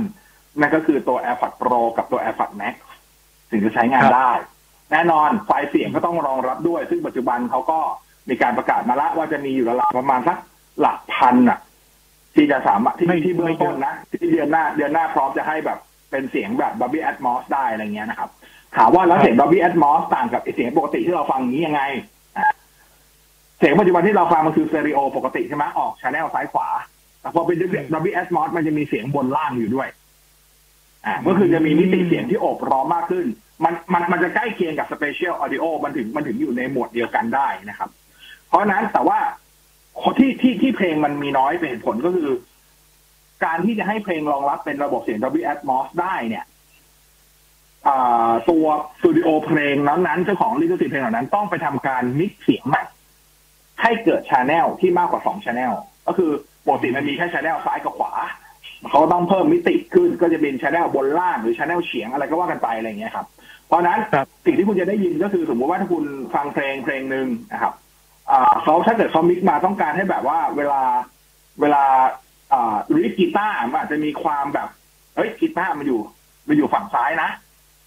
[0.59, 2.75] นั่นก็คือตัว AirPods Pro กับตัว AirPods Max
[3.51, 4.31] ถึงจะใช้งานได้
[4.91, 7.79] แน่นอนไฟล์เสียงก็ต้องรองรับด้วย ซึ่งปัจจุบันเขาก็
[8.29, 10.37] มีการประกาศมาแล้วว่าจะมีอยู่ระดับประมาณสัก
[10.79, 11.59] หลักพันอะ
[12.35, 15.79] ที่จะสามารถที่ไม่ที่เบื้องไม่เยอะต้นนะที่เดือนหน้าเดือนหน้าพร้อมจะให้แบบ
[16.11, 18.29] เป็นเสียงแบบ Dolby Atmos ได้อะไรเงี้ยนะครับ
[18.77, 21.81] ถามว่าแล้วเสียง Dolby Atmos ต่างกับไอ้เสียงปกติที่เราฟังนี้ยังไง
[22.37, 22.51] อะ
[23.59, 26.67] เสียงปัจจุบันที่เราฟังมันคือสเตอริโอปกติใช่ไหมออกชแนลซ้ายขวา
[27.21, 27.57] แต่พอเป็น
[27.93, 29.87] Dolby Atmos มันจะมีเสียงบนล่างอยู่ด้วย
[31.05, 33.25] อ่าก็คือจะมีมิติเสียงที่โอบร้อมมากขึ้น
[33.63, 37.89] มันมันมันจะใกล้เคียงกับ Spatial Audio มันถึงมันถึงอยู่ในหมวดเดียวกันได้นะครับ
[38.47, 39.19] เพราะฉะนั้นแต่ว่า
[40.19, 42.29] ที่ที่ที่เพลงมันมีน้อยเป็นเหตุผลก็คือ
[43.43, 46.45] การที่จะให้เพลงรองรับเป็นระบบเสียง Dolby Atmos ได้เนี่ย
[47.87, 48.65] อ่าตัว
[48.99, 52.83] สตูดิโอเพลงนั้นๆเจ้าของลิขสิทธิ์เพลงเหล่านั้นต้องไปทำการ mix เสียงใหม่
[53.81, 55.73] ให้เกิด channel ที่มากกว่าสอง channel
[56.07, 56.31] ก็คือ
[56.65, 58.13] ปกติมันมีแค่ channel ซ้ายกับขวา
[58.89, 63.25] เขาต้องเพิ่มมิติขึ้นก็จะเป็น channel บนล่างหรือ channel เฉียงอะไรก็ว่ากันไปอะไรอย่างเงี้ยครับ
[63.67, 66.03] เพราะฉะนั้นครับสิ่งที่คุณจะได้ยินก็คือสมมติว่าถ้าคุณ
[66.35, 67.73] ฟังเพลงเพลงหนึ่งนะครับ
[68.31, 70.81] อ่าเขาถ้าเกิดเขา mix มาต้องการให้แบบว่าเวลา
[71.61, 71.83] เวลา
[72.53, 74.67] อ่าริกีตาร์มันอาจจะมีความแบบ
[75.15, 75.99] เฮ้ยกีตาร์มันอยู่
[76.47, 77.29] มันอยู่ฝั่งซ้ายนะ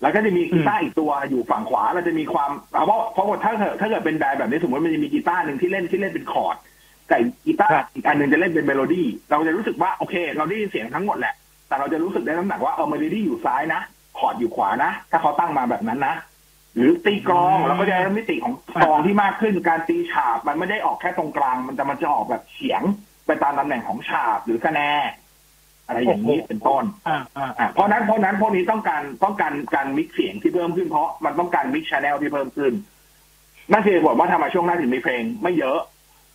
[0.02, 2.50] แล้วก็จะมีกีตาร์อีกตัวอยู่ฝั่งขวาเราจะมีความ
[2.86, 6.56] เพราะเพราะว่าถ้าเกิดถ้าเกิดเป็น band แบบนี้สมมติมันจะมีกีตาร์หนึ่งที่เล่นที่เล่นเป็นคอร์ด
[7.10, 11.34] กับกีตาร์อีกอันหนึ่งจะเล่นเป็นเมโลดี้เราจะรู้สึกว่าโอเค เราได้ยินเสียงทั้งหมดแหละ
[11.68, 13.80] แต่เราจะรู้สึกได้น้ำหนักว่าเออเมโลดี้อยู่ซ้ายนะ
[14.18, 16.14] คอร์ดอยู่ขวานะ ถ้าเขาตั้งมาแบบนั้นนะ
[16.76, 22.82] หรือตีกลองเราก็จะได้มิติของกลองที่มากขึ้นการตีฉาบมันไม่ได้ออกแค่ตรงกลาง มันจะมันจะออกแบบเฉียง
[23.26, 24.80] ไปตามตำแหน่งของฉาบหรือสแนร์
[25.86, 32.72] อะไรอย่างนี้เป็นต้นอ่าอ่าอะเพราะนั้นเพราะนั้นพวกนี้ต้องการต้องการการ mix เสียงที่เพิ่มขึ้นเพราะมันต้องการ mix channel ที่เพิ่มขึ้น
[33.72, 35.80] นั่นคือบอกว่าทำไมช่วงหน้าถึงมีเพลงไม่เยอะ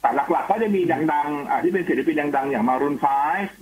[0.01, 0.81] แต่หลักๆ ก็จะมี
[1.13, 3.05] ดังๆอะที่เป็นศิลปินดังๆ อย่าง Maroon 5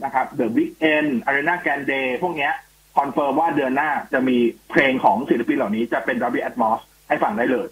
[0.03, 2.53] นะครับ The Weeknd Ariana Grande พวกเนี้ย
[2.97, 4.37] confirm ว่าเดือนหน้าจะมี
[4.71, 7.67] เพลงของศิลปินเหล่านี้จะเป็น Dolby Atmos ให้ฟังได้เลย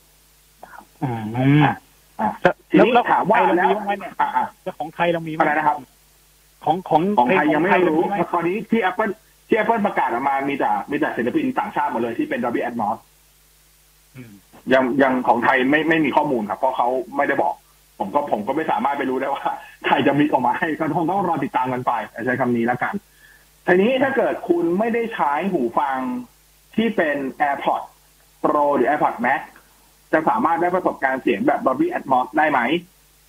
[1.04, 1.12] อื
[1.62, 1.64] ม
[2.20, 2.30] อะ
[2.72, 5.78] ทีแล้วนี้แล้วถามว่าไทยเราแล้วมีบ้างไหมเนี่ยอะอะแล้วของไทยเรามีไหมอะไรนะครับ
[6.66, 9.12] ของของของไทยยังไม่เพลรู้เาไหมตอนนี้ที่ Apple
[9.48, 12.98] ที่ Apple ประกาศออกมามีแต่มีแต่ศิลปินต่างชาติหมดเลยที่เป็น Dolby Atmos
[14.16, 14.32] อืม
[14.74, 17.54] ยังยังของไทยไม่ไม่มีข้อมูลครับ เพราะเขาไม่ได้บอก
[18.00, 19.44] ผมก็ผมก็ไม่สามารถไปรู้ได้ว่า
[19.86, 21.92] ใครจะมีออกมาให้ก็คงต้องรอติดตามกันไป
[22.26, 22.94] ใช้คำนี้แล้วกัน
[23.68, 25.98] ทีนี้ถ้าเกิดคุณไม่ได้ใช้หูฟัง
[26.76, 27.18] ที่เป็น
[27.50, 27.88] AirPods
[28.44, 29.42] Pro หรือ AirPods Max
[30.16, 32.60] จะสามารถได้ประสบการณ์เสียงแบบ Dolby Atmos ได้ไหม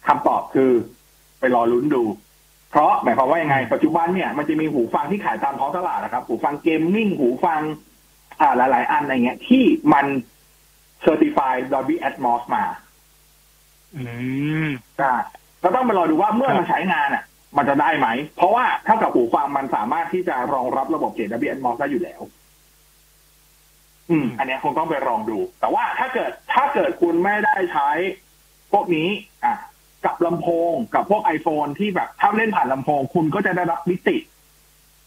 [0.06, 0.70] คำตอบคือ
[1.38, 2.04] ไปรอลุ้นดู
[2.70, 7.60] เพราะหมายความว่ายังไง ปัจจุบันเนี่ยมันจะมีหูฟังที่ขายตามท้องตลาดนะครับ หูฟังเกมมิ่งหูฟัง
[8.40, 10.06] อ่าหลาย ๆ อันอะไรเงี้ย ที่มัน
[11.04, 12.64] Certified Dolby Atmos มา
[13.96, 14.04] อื
[14.66, 14.68] ม
[15.00, 15.12] อ่า
[15.62, 17.24] ก็ต้องมารอดูว่าเมื่อมันใช้งานอะ
[17.56, 22.20] มันจะได้ไหม เพราะว่าเท่ากับหูฟังมันสามารถที่จะรองรับระบบเสียง Dolby Atmos ได้อยู่แล้ว
[24.10, 27.88] อืม อันเนี้ยคงต้องไปลองดู แต่ว่าถ้าเกิดถ้าเกิดคุณไม่ได้ใช้
[28.72, 29.08] พวกนี้
[29.44, 29.56] อะ
[30.04, 34.16] กับลำโพงกับพวก iPhone ที่แบบถ้าเล่นผ่านลำโพง คุณก็จะได้รับมิติ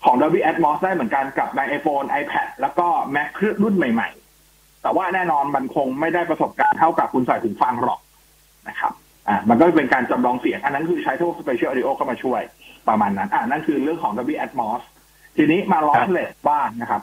[0.03, 4.09] ของ Dolby Atmos ได้เหมือนกันกับใน iPhone iPad แล้วก็ Mac เครื่องรุ่นใหม่
[4.45, 7.99] ๆ แต่ว่าแน่นอนมันคงไม่ได้ประสบการณ์เท่ากับคุณใส่ถึงฟังหรอก
[8.69, 8.93] นะครับ
[9.27, 12.41] อ่า มันก็เป็นการจำลองเสียง อันนั้นคือใช้พวก Spatial Audio เข้ามาช่วย
[12.87, 14.81] ประมาณนั้น อ่านั่นคือเรื่องของ Dolby Atmos
[15.37, 17.01] ทีนี้มา lossless บ้างนะครับ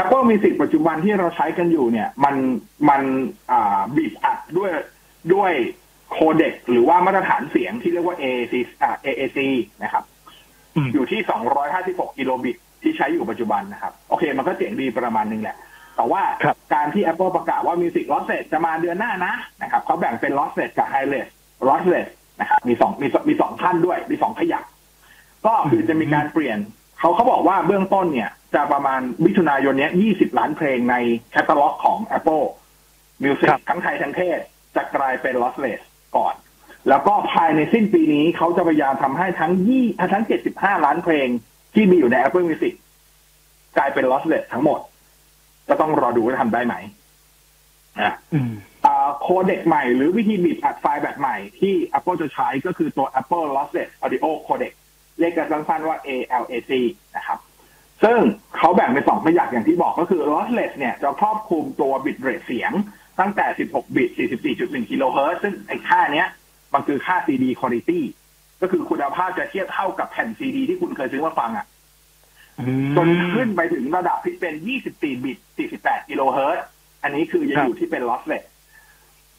[0.00, 2.36] Apple Music ปัจจุบันที่เราใช้กันอยู่เนี่ย มัน
[2.88, 3.02] มัน
[3.50, 4.70] อ่าบีบอัดด้วย
[5.34, 5.52] ด้วย
[6.12, 9.38] โคเด็กหรือว่ามาตรฐานเสียงที่เรียกว่า AAC อ่า AAC
[9.82, 10.04] นะครับ
[10.76, 11.20] อืมอยู่ที่
[11.68, 15.56] 256 กิโลบิตที่ใช้อยู่ปัจจุบันนะครับ โอเค มันก็เสียงดีประมาณนึงแหละ
[15.96, 21.28] แต่ว่าครับการที่ Apple ประกาศว่า Music Lossless จะมาเดือนหน้านะนะครับเขาแบ่งเป็น Lossless กับ Highless
[21.68, 22.08] Lossless
[22.40, 24.64] นะครับมีสองมีสองมีสองขั้นด้วย มีสองขยัก
[25.46, 26.58] ก็คือจะมีการเปลี่ยน
[26.98, 30.96] เขาเขาบอกว่าเบื้องต้นเนี่ย จะประมาณมิถุนายนเนี้ย20 ล้านเพลงใน
[31.30, 32.46] แคตตาล็อกของ Apple
[33.22, 34.38] Music ครับทั้งไทยทั้งเทศ
[34.76, 35.80] จะกลายเป็น lossless
[36.16, 36.34] ก่อน
[36.88, 40.24] แล้วก็ภายในสิ้นปีนี้เขาจะพยายามทำให้ทั้งยี่ทั้ง
[40.54, 41.28] 75 ล้านเพลง
[41.74, 42.74] ที่มีอยู่ใน Apple Music
[43.76, 44.80] กลายเป็น lossless ทั้งหมด
[45.68, 46.74] ก็ต้องรอดูว่าทำได้ไหม
[48.00, 48.52] อะอืม
[48.84, 54.72] อ่าโคเด็กใหม่หรือวิธีบีบอัดไฟล์แบบใหม่ที่ Apple จะใช้ก็คือตัว Apple Lossless Audio Codec
[55.18, 56.72] เรียกกันสั้นๆว่า ALAC
[57.16, 57.38] นะครับ
[58.02, 58.18] ซึ่ง
[58.56, 62.72] เขาแบ่งเป็นสองขยักอย่างที่บอกก็คือ lossless เนี่ยจะครอบคลุมตัวบิตเรทเสียง
[63.20, 64.10] ตั้งแต่ 16 บิต
[64.50, 66.28] 44.1 กิโลเฮิรตซ์ซึ่งไอ้ค่าเนี้ย
[66.74, 68.00] มันคือค่า CD quality
[68.60, 71.66] ก็คือคุณภาพจะเทียบเท่ากับแผ่น CD ที่คุณเคยซื้อมาฟังอะ
[72.96, 74.54] จนขึ้นไปถึงระดับที่เป็น
[74.88, 75.38] 24 บิต
[75.74, 76.64] 48 กิโลเฮิรตซ์
[77.02, 78.44] อันนี้คือจะอยู่ที่เป็น lossless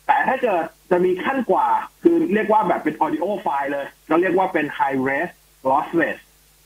[0.07, 1.67] แต่ถ้าเกิดจะมีขั้นกว่า
[2.03, 5.29] คือเรียกว่าแบบเป็น audio file เลย เราเรียกว่าเป็น high res
[5.69, 6.17] lossless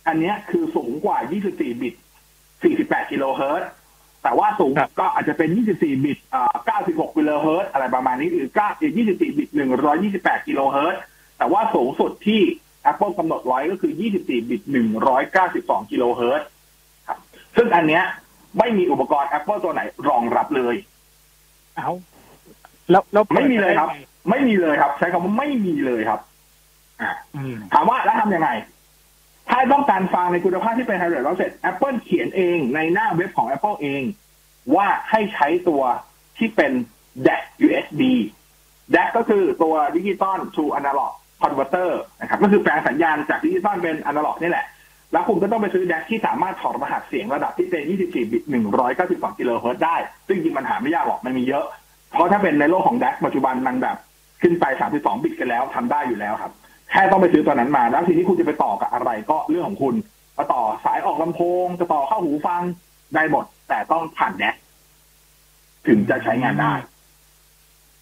[0.08, 1.18] อันเนี้ยคือสูงกว่า
[1.50, 1.96] 24 บิต
[2.52, 3.70] 48 กิโลเฮิรตซ์
[4.24, 9.50] แต่ว่าสูงครับก็อาจจะเป็น 24 บิตอ่า96 กิโลเฮิรตซ์อะไรประมาณนี้หรือ9 24 บิต
[9.98, 11.02] 128 กิโลเฮิรตซ์
[11.38, 12.42] แต่ว่าสูงสุดที่
[12.92, 14.62] Apple กำหนดไว้ก็คือ 24 บิต
[15.28, 16.48] 192 กิโลเฮิรตซ์
[17.08, 17.20] ครับ
[17.58, 18.04] ซึ่งอันเนี้ย
[18.58, 20.76] ไม่มีอุปกรณ์ Apple ตัวไหนรองรับเลย
[21.76, 21.92] เอา
[22.92, 26.20] แล้วแล้วปิดไม่มีเลยครับด้งไม่มีเลยครับ ใช้คำว่าไม่มีเลยครับ
[27.02, 28.50] อ่าอืมถามว่าแล้วทำยังไง
[29.52, 34.04] ถ้าต้องการฟังในคุณภาพที่เป็น Hi-Res Lossless Apple เขียนเองในหน้าเว็บของ Apple เอง
[34.76, 35.82] ว่าให้ใช้ตัว
[36.38, 36.72] ที่เป็น
[37.28, 38.02] DAC USB
[38.96, 44.66] DAC ก็คือตัว Digital to Analog Converter นะครับ ก็คือแปลงสัญญาณจากดิจิตอลเป็นอนาล็อกนี่แหละ
[45.12, 48.44] แล้วคุณก็ต้องไปซื้อ DAC ที่สามารถถอดรหัสเสียงระดับที่เป็น 24 บิต
[48.92, 49.96] 192 กิโลเฮิรตซ์ได้
[50.28, 51.66] ซึ่งจริงมันหาไม่ยากหรอกมันมีเยอะ
[52.12, 53.98] เพราะถ้าเป็นในโลกของ DAC ปัจจุบันมันแบบ
[54.42, 56.54] ขึ้นไป 32 บิตกันแล้วทำได้อยู่แล้วครับ
[56.92, 59.96] แค่ต้องไปซื้อตัวนั้นมาแล้วทีนี้คุณจะไปต่อกับอะไรก็เรื่องของคุณ
[60.38, 62.62] มาต่อสายออกลำโพงจะต่อเข้าหูฟัง
[63.16, 64.56] ได้หมด แต่ต้องผ่านแดก
[65.88, 66.74] ถึงจะใช้งานได้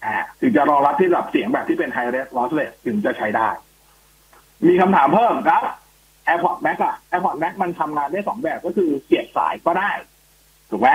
[0.04, 3.48] อ่าถึงจะรองรับที่ระดับเสียงแบบที่เป็น high res lossless ถึงจะใช้ได้
[4.68, 5.62] มีคำถามเพิ่มครับ
[6.26, 9.90] AirPod Max อะ AirPod Max มันทำงานได้สองแบบก็คือเสียบสายก็ได้
[10.70, 10.90] ถูกไหม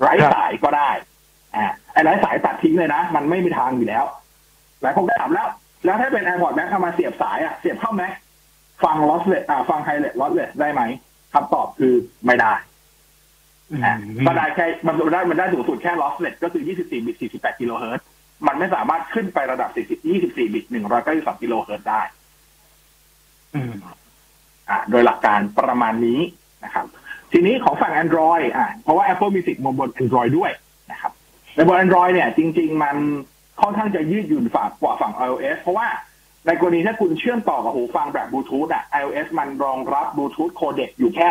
[0.00, 0.90] ไร้สายก็ได้
[1.56, 4.04] อ่าไอ้ไร้สายตัดทิ้งเลยนะ มันไม่มีทางอยู่แล้ว
[4.82, 5.48] หลายคนก็ถามแล้ว
[5.84, 8.12] แล้วถ้าเป็น AirPod Max เอามาเสียบสายอะเสียบเข้า Max
[8.84, 10.82] ฟัง lossless อ่าฟัง Hi-Res lossless ได้ไหม
[11.34, 11.94] คำตอบคือ
[12.26, 12.54] ไม่ได้
[13.84, 13.94] อะ
[14.26, 18.06] ก็ได้แค่มันได้มันได้สูงสุดแค่ lossless ก็คือ 24 บิต 48 กิโลเฮิรตซ์
[18.46, 20.64] มันไม่สามารถขึ้นไประดับ40 24 บิต
[21.04, 22.02] 192 กิโลเฮิรตซ์ได้
[23.54, 23.72] อืม
[24.70, 26.20] อะโดยหลักการประมาณนี้
[26.64, 26.86] นะครับ
[27.32, 30.50] ทีนี้ของฝั่ง Android อะเพราะว่า Apple Music มาบน Android ด้วย
[30.92, 31.12] นะครับ
[31.54, 32.96] ในบน Android เนี่ย จริง ๆ มัน
[33.60, 35.88] ค่อนข้างจะยืดหยุ่นฝ่ากว่าฝั่ง iOS เพราะว่า
[36.46, 41.30] ในกรณีถ้าคุณเชื่อมต่อกับหูฟังแบบบลูทูธอะ iOS มันรองรับบลูทูธโคเด็กอยู่แค่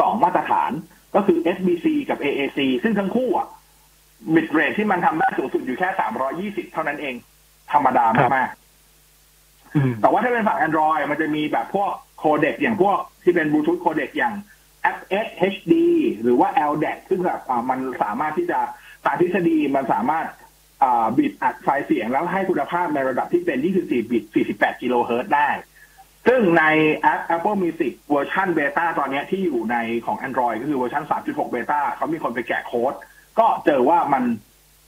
[0.00, 0.70] สองมาตรฐาน
[1.14, 3.48] ก็คือ SBC กับ AAC ซึ่งทั้งคู่อะ
[4.34, 5.88] บิตเรทที่มันทำได้สูงสุดอยู่แค่
[6.66, 7.14] 320เท่านั้นเอง
[7.72, 8.04] ธรรมดา
[8.36, 14.34] มากๆอืมแต่ว่าถ้าเป็นฝั่ง Android มันจะมีแบบพวกcodec อย่างพวกที่เป็นบลูทูธ codec อย่าง
[14.96, 15.72] aptX HD
[16.22, 18.58] หรือว่า LDAC ซึ่งแบบอ่ามันสามารถที่จะ
[19.04, 20.43] ตามทฤษฎีมันสามารถอ่า
[21.18, 24.24] บีบอัดไฟล์เสียงแล้วให้คุณภาพในระดับที่เป็น 24 บิต
[24.54, 25.50] 48 กิโลเฮิรตซ์ได้
[26.26, 26.64] ซึ่งใน
[26.96, 29.76] แอป Apple Music เวอร์ชันเบต้าตอนนี้ที่อยู่ใน
[30.06, 32.94] ของ Android ก็คือเวอร์ชัน3.6 เบต้าเขามีคนไปแกะโค้ด
[33.38, 34.22] ก็เจอว่ามัน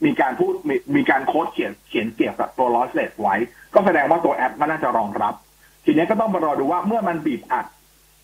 [0.05, 3.37] มีการพูดมีมีการโค้ดเขียนเขียนเกี่ยวกับตัว lossless ไว้
[3.75, 5.35] ก็แสดงว่าตัวแอปมันน่าจะรองรับ
[5.85, 7.67] ทีนี้ก็ต้องมารอดูว่าเมื่อมันบีบอัด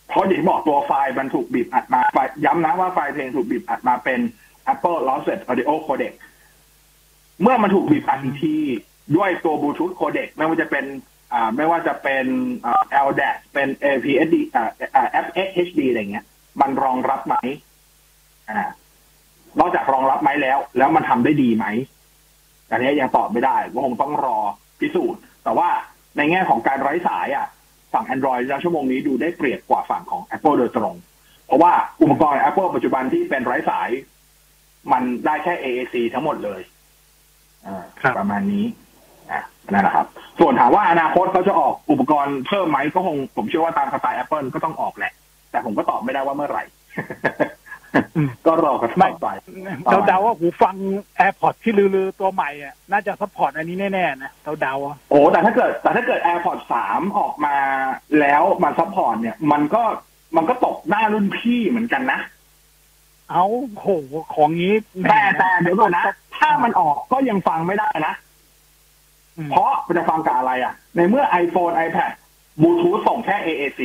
[0.08, 2.00] เพราะอย่างที่บอกตัวไฟล์มันถูกบีบอัดมา
[2.44, 4.20] ย้ำนะว่าไฟล์เพลงถูกบีบอัดมาเป็น
[4.72, 6.12] Apple Lossless Audio Codec
[7.42, 8.56] เมื่อมันถูกบีบอัดอีกที
[9.16, 10.84] ด้วยตัวบลูทูธโคเด็กไม่ว่าจะเป็น
[11.56, 12.24] ไม่ว่าจะเป็น
[12.66, 14.64] อ่า LDAC เป็น APSD อ่า
[14.94, 16.24] อ่า FXHD อะไรเงี้ย
[16.60, 17.36] มันรองรับไหม
[18.48, 18.50] อ
[19.60, 21.66] นอกจากรองรับไหมแล้ว แล้วมันทำได้ดีไหม
[22.70, 24.38] อันนี้ยังตอบไม่ได้ก็คงต้องรอ
[24.80, 25.68] พิสูจน์ แต่ว่า
[26.16, 27.46] ในแง่ของการไร้สายอะ
[27.92, 30.94] ฝั่ง Android ในชั่วโมงนี้ดูได้เปรียบกว่าฝั่งของ Apple โดยตรง
[31.46, 31.72] เพราะว่า
[32.02, 33.88] อุปกรณ์ Apple ปัจจุบันที่เป็นไร้สาย
[34.92, 36.60] มันได้แค่ AAC ทั้งหมดเลย
[38.18, 38.64] ประมาณนี้
[39.32, 39.42] อะ
[39.72, 40.06] นั่นแหละครับ
[40.40, 45.12] ส่วนถามว่าอนาคตเขาจะออกอุปกรณ์เพิ่มไหมก็คงผมเชื่อว่าตามสไตล์ Apple ก็ต้องออกแหละ
[45.50, 46.64] แต่ผมก็ตอบไม่ได้ว่าเมื่อไหร่
[48.16, 49.28] อืมก็รอกันต่อไป
[49.90, 50.76] เราเดาว่าหูฟัง
[51.18, 57.56] AirPods ที่ลือๆตัวใหม่อะน่าจะ support อันนี้แน่ๆนะเราเดาอะโอ้แต่ถ้าเกิด แต่ถ้าเกิด AirPods 3ออกมา
[58.20, 59.82] แล้วมัน support เนี่ย มันก็
[60.36, 62.20] มันก็ตกหน้ารุ่นพี่เหมือนกันนะ
[63.32, 63.46] เอา
[63.78, 63.86] โห
[64.34, 66.04] ของนี้หมแต่แต่เดี๋ยวก่อนนะ
[66.38, 68.14] ถ้ามันออกก็ยังฟังไม่ได้นะ
[69.38, 72.12] อืมเพราะมันจะฟังกับอะไรอะ ในเมื่อ iPhone iPad
[72.62, 73.80] บลูทูธส่งแค่ AAC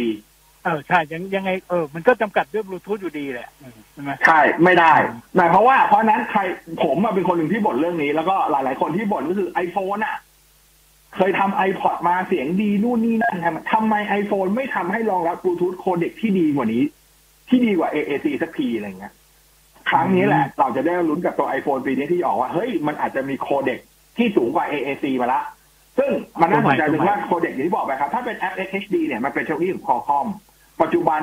[0.63, 4.93] เออใช่ยังยังไงเออมันก็จำกัดด้วยบลูทูธอยู่ดีแหละอืมใช่ไหมใช่ไม่ได้
[5.35, 6.41] หมายเพราะว่าเพราะฉะนั้นใคร
[6.83, 10.17] ผมอะเป็นคนหนึ่งที่บ่นเรื่องนี้ แล้วก็หลาย ๆ คนที่บ่นก็คือ iPhone อะ
[11.15, 16.83] เคยทำ iPod มาเสียงดีนู่นนี่นั่นทำทำไม iPhone ไม่ทำให้รองรับบลูทูธโคเด็กที่ดีกว่านี้
[17.49, 19.13] ที่ดีกว่า AAC สักทีอะไรเงี้ย
[19.89, 23.79] ครั้งนี้แหละ เราจะได้ลุ้นกับตัว iPhone ปีนี้ที่ออกว่า เฮ้ย มันอาจจะมีโคเด็ก
[24.17, 25.41] ที่สูงกว่า AAC มาละ
[25.97, 26.11] ซึ่ง
[26.41, 30.27] มันน่าสนใจตรงว่าโคเด็กอย่างที่บอกไปครับ ถ้าเป็น FXHD เนี่ยมันเป็นเทคโนโลยีของ Qualcomm
[30.81, 31.21] ปัจจุบัน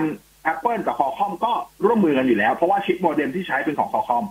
[0.53, 1.53] Apple กับ Qualcomm ก็
[1.87, 4.27] ร่วมมือกันอยู่แล้ว เพราะว่าชิปโมเด็มที่ใช้เป็นของ Qualcomm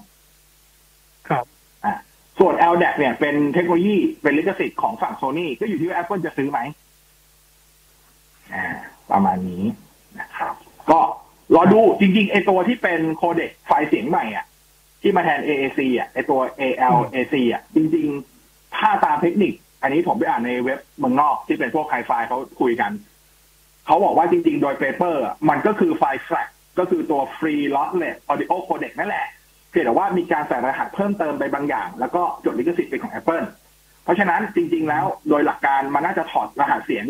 [1.30, 1.46] ครับ
[1.86, 1.96] อะ
[2.40, 6.60] ส่วน LDAC เนี่ยเป็นเทคโนโลยีเป็นลิขสิทธิ์ของฝั่ง Sony ก็อยู่ที่ว่า Apple จะซื้อไหม
[8.54, 8.66] อ่า
[9.12, 9.93] ประมาณนี้นะครับก็
[11.56, 14.46] รอดูจริงๆไอตัวที่เป็นโคเด็กไฟล์เสียงใหม่อะ
[15.02, 22.92] ที่มาแทน AAC อะไอตัว ALAC อะ จริงๆ ถ้าตามเทคนิค อันนี้ผมไปอ่านในเว็บเมืองนอกที่เป็นพวกไฮไฟเขาคุยกัน
[23.86, 26.48] เขาบอกว่าจริง ๆ โดย paper มันก็คือไฟล์ FLAC
[26.80, 29.28] ก็คือตัว Free Lossless Audio Codec นั่นแหละ
[29.70, 33.46] เพียงแต่ว่ามีการใส่รหัสเพิ่มเติมไปบางอย่าง แล้วก็จดลิขสิทธิ์เป็นของ Apple
[34.04, 37.06] เพราะฉะนั้นจริง ๆ แล้วโดยหลักการมันน่าจะถอดรหัสเสียง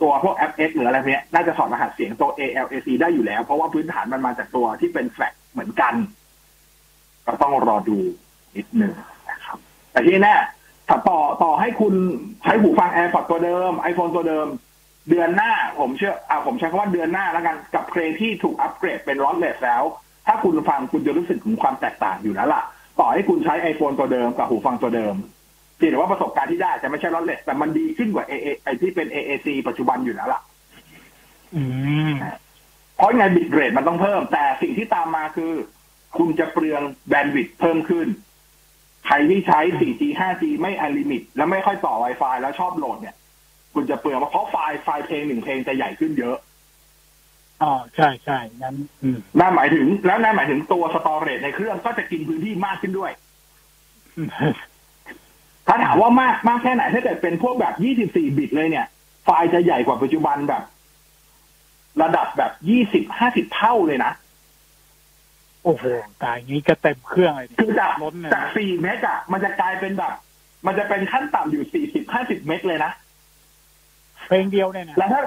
[0.00, 5.94] ตัวพวก aptX หรืออะไรพวกเนี้ยน่าจะถอดรหัสเสียงตัว ALAC ได้อยู่แล้ว เพราะว่าพื้นฐานมันมาจากตัวที่เป็น FLAC เหมือนกัน
[7.26, 7.98] ก็ต้องรอดู
[8.56, 8.92] นิดหนึ่ง
[9.30, 9.58] นะครับ
[9.92, 10.34] แต่ที่แน่
[10.88, 11.94] ถ้าต่อต่อให้คุณ
[12.42, 14.46] ใช้หูฟัง AirPods ตัวเดิม iPhone ตัวเดิม
[15.10, 19.82] เดือนหน้าผมเชื่ออ่าผมใช้คำว่าเดือนหน้าแล้วกันกับเพลงที่ถูกอัปเกรดเป็น lossless แล้ว
[20.26, 22.62] ถ้าคุณฟังคุณจะรู้สึกถึงความแตกต่างอยู่แล้วล่ะ
[23.00, 25.14] ต่อให้คุณใช้ iPhone ตัวเดิมกับหูฟังตัวเดิม
[25.76, 30.40] เพียงแต่ว่าประสบการณ์ที่ได้จะไม่ใช่ lossless แต่มันดีขึ้นกว่า AA ไอที่เป็น AAC ปัจจุบันอยู่แล้วล่ะ
[31.54, 31.62] อื
[32.10, 32.14] ม
[32.96, 35.52] เพราะยังไง bitrate มันต้องเพิ่ม แต่สิ่งที่ตามมาคือ
[36.18, 38.06] คุณจะเปลือง bandwidth เพิ่มขึ้น
[39.06, 43.16] ใครที่ใช้ 4G 5G ไม่ unlimit แล้วไม่ค่อยต่อ Wi-Fi แล้วชอบโหลดเนี่ย
[43.74, 46.36] คุณจะเปลืองเพราะไฟล์ไฟล์เพลงหนึ่งเพลงจะใหญ่ขึ้นเยอะ
[47.62, 53.12] อ๋อใช่ใช่งั้นอืมนั่นหมายถึง แล้วนั่นหมายถึงตัว storage ในเครื่องก็จะกินพื้นที่มากขึ้นด้วย
[55.66, 57.74] ถ้าถามว่ามากมากแค่ไหนถ้าเกิดเป็นพวกแบบ
[58.06, 58.86] 24 บิตเลยเนี่ย
[59.24, 60.62] ไฟล์จะใหญ่กว่าปัจจุบันแบบ
[62.02, 64.12] ระดับแบบยี่สิบห้าสิบเท่าเลยนะ
[65.64, 65.84] โอ้โห
[66.22, 70.12] ตายงี้ก็เต็มเครื่องเลยดิคือจากล้นเลยจากสี่เมกอะมันจะกลายเป็นแบบ
[70.66, 72.92] มันจะเป็นขั้นต่ำอยู่สี่สิบห้าสิบเมกเลยนะ
[74.26, 75.22] เพลงเดียวเนี่ยนะแล้วถ้า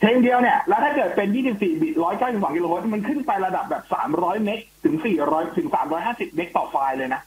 [0.00, 4.96] เพลงเดียวเนี่ย แล้วถ้าเกิดเป็น 24 บิต 192 กิโลเฮิรตซ์มันขึ้นไประดับแบบ 300 เมกถึง
[5.26, 5.68] 400 ถึง
[6.02, 7.22] 350 เมกต่อไฟล์เลยนะ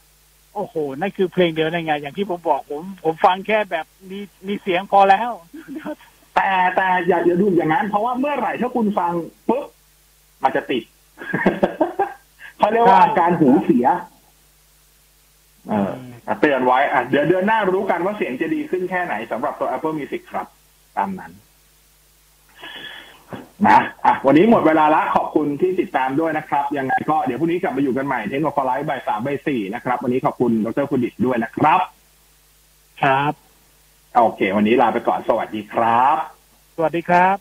[0.54, 5.30] โอ้โห นั่นคือเพลงเดียวได้ไงอย่างที่ผมบอกผม ผมฟังแค่แบบมีมีเสียงพอแล้ว
[6.34, 9.12] แต่แต่อย่าอย่าดูอย่างนั้น เพราะว่าเมื่อไหร่ถ้าคุณฟัง
[9.48, 9.66] ปุ๊บ
[10.42, 10.82] มันจะติด
[12.58, 13.86] เขาเรียกว่าใช่อาการหูเสีย
[15.68, 15.92] เออ
[16.26, 20.46] อะเตือนไว้อะเดี๋ยวเดือนหน้ารู้กันว่าเสียงจะดีขึ้นแค่ไหนสำหรับตัว Apple Music ครับ
[20.96, 21.32] ตามนั้น
[23.68, 31.80] นะอะวันนี้หมดเวลาละขอบคุณที่ติดตามด้วยนะครับ ยังไงก็เดี๋ยวพรุ่งนี้กลับมาอยู่กันใหม่เทคโนโลยีบ่ายสามบ่ายสี่นะครับ วันนี้ขอบคุณดรพุดิตด้วยนะครับ
[33.02, 33.32] ครับ
[34.16, 36.16] โอเค วันนี้ลาไปก่อนสวัสดีครับ
[36.76, 37.36] สวัสดีครับ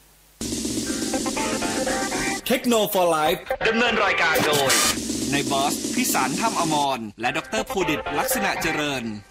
[2.48, 3.34] เทคโนโลยี
[3.68, 4.72] ดำเนินรายการโดย
[5.32, 9.04] ในบอสพิสารถ้ำอมรและดรภูดิตลักษณะเจริญ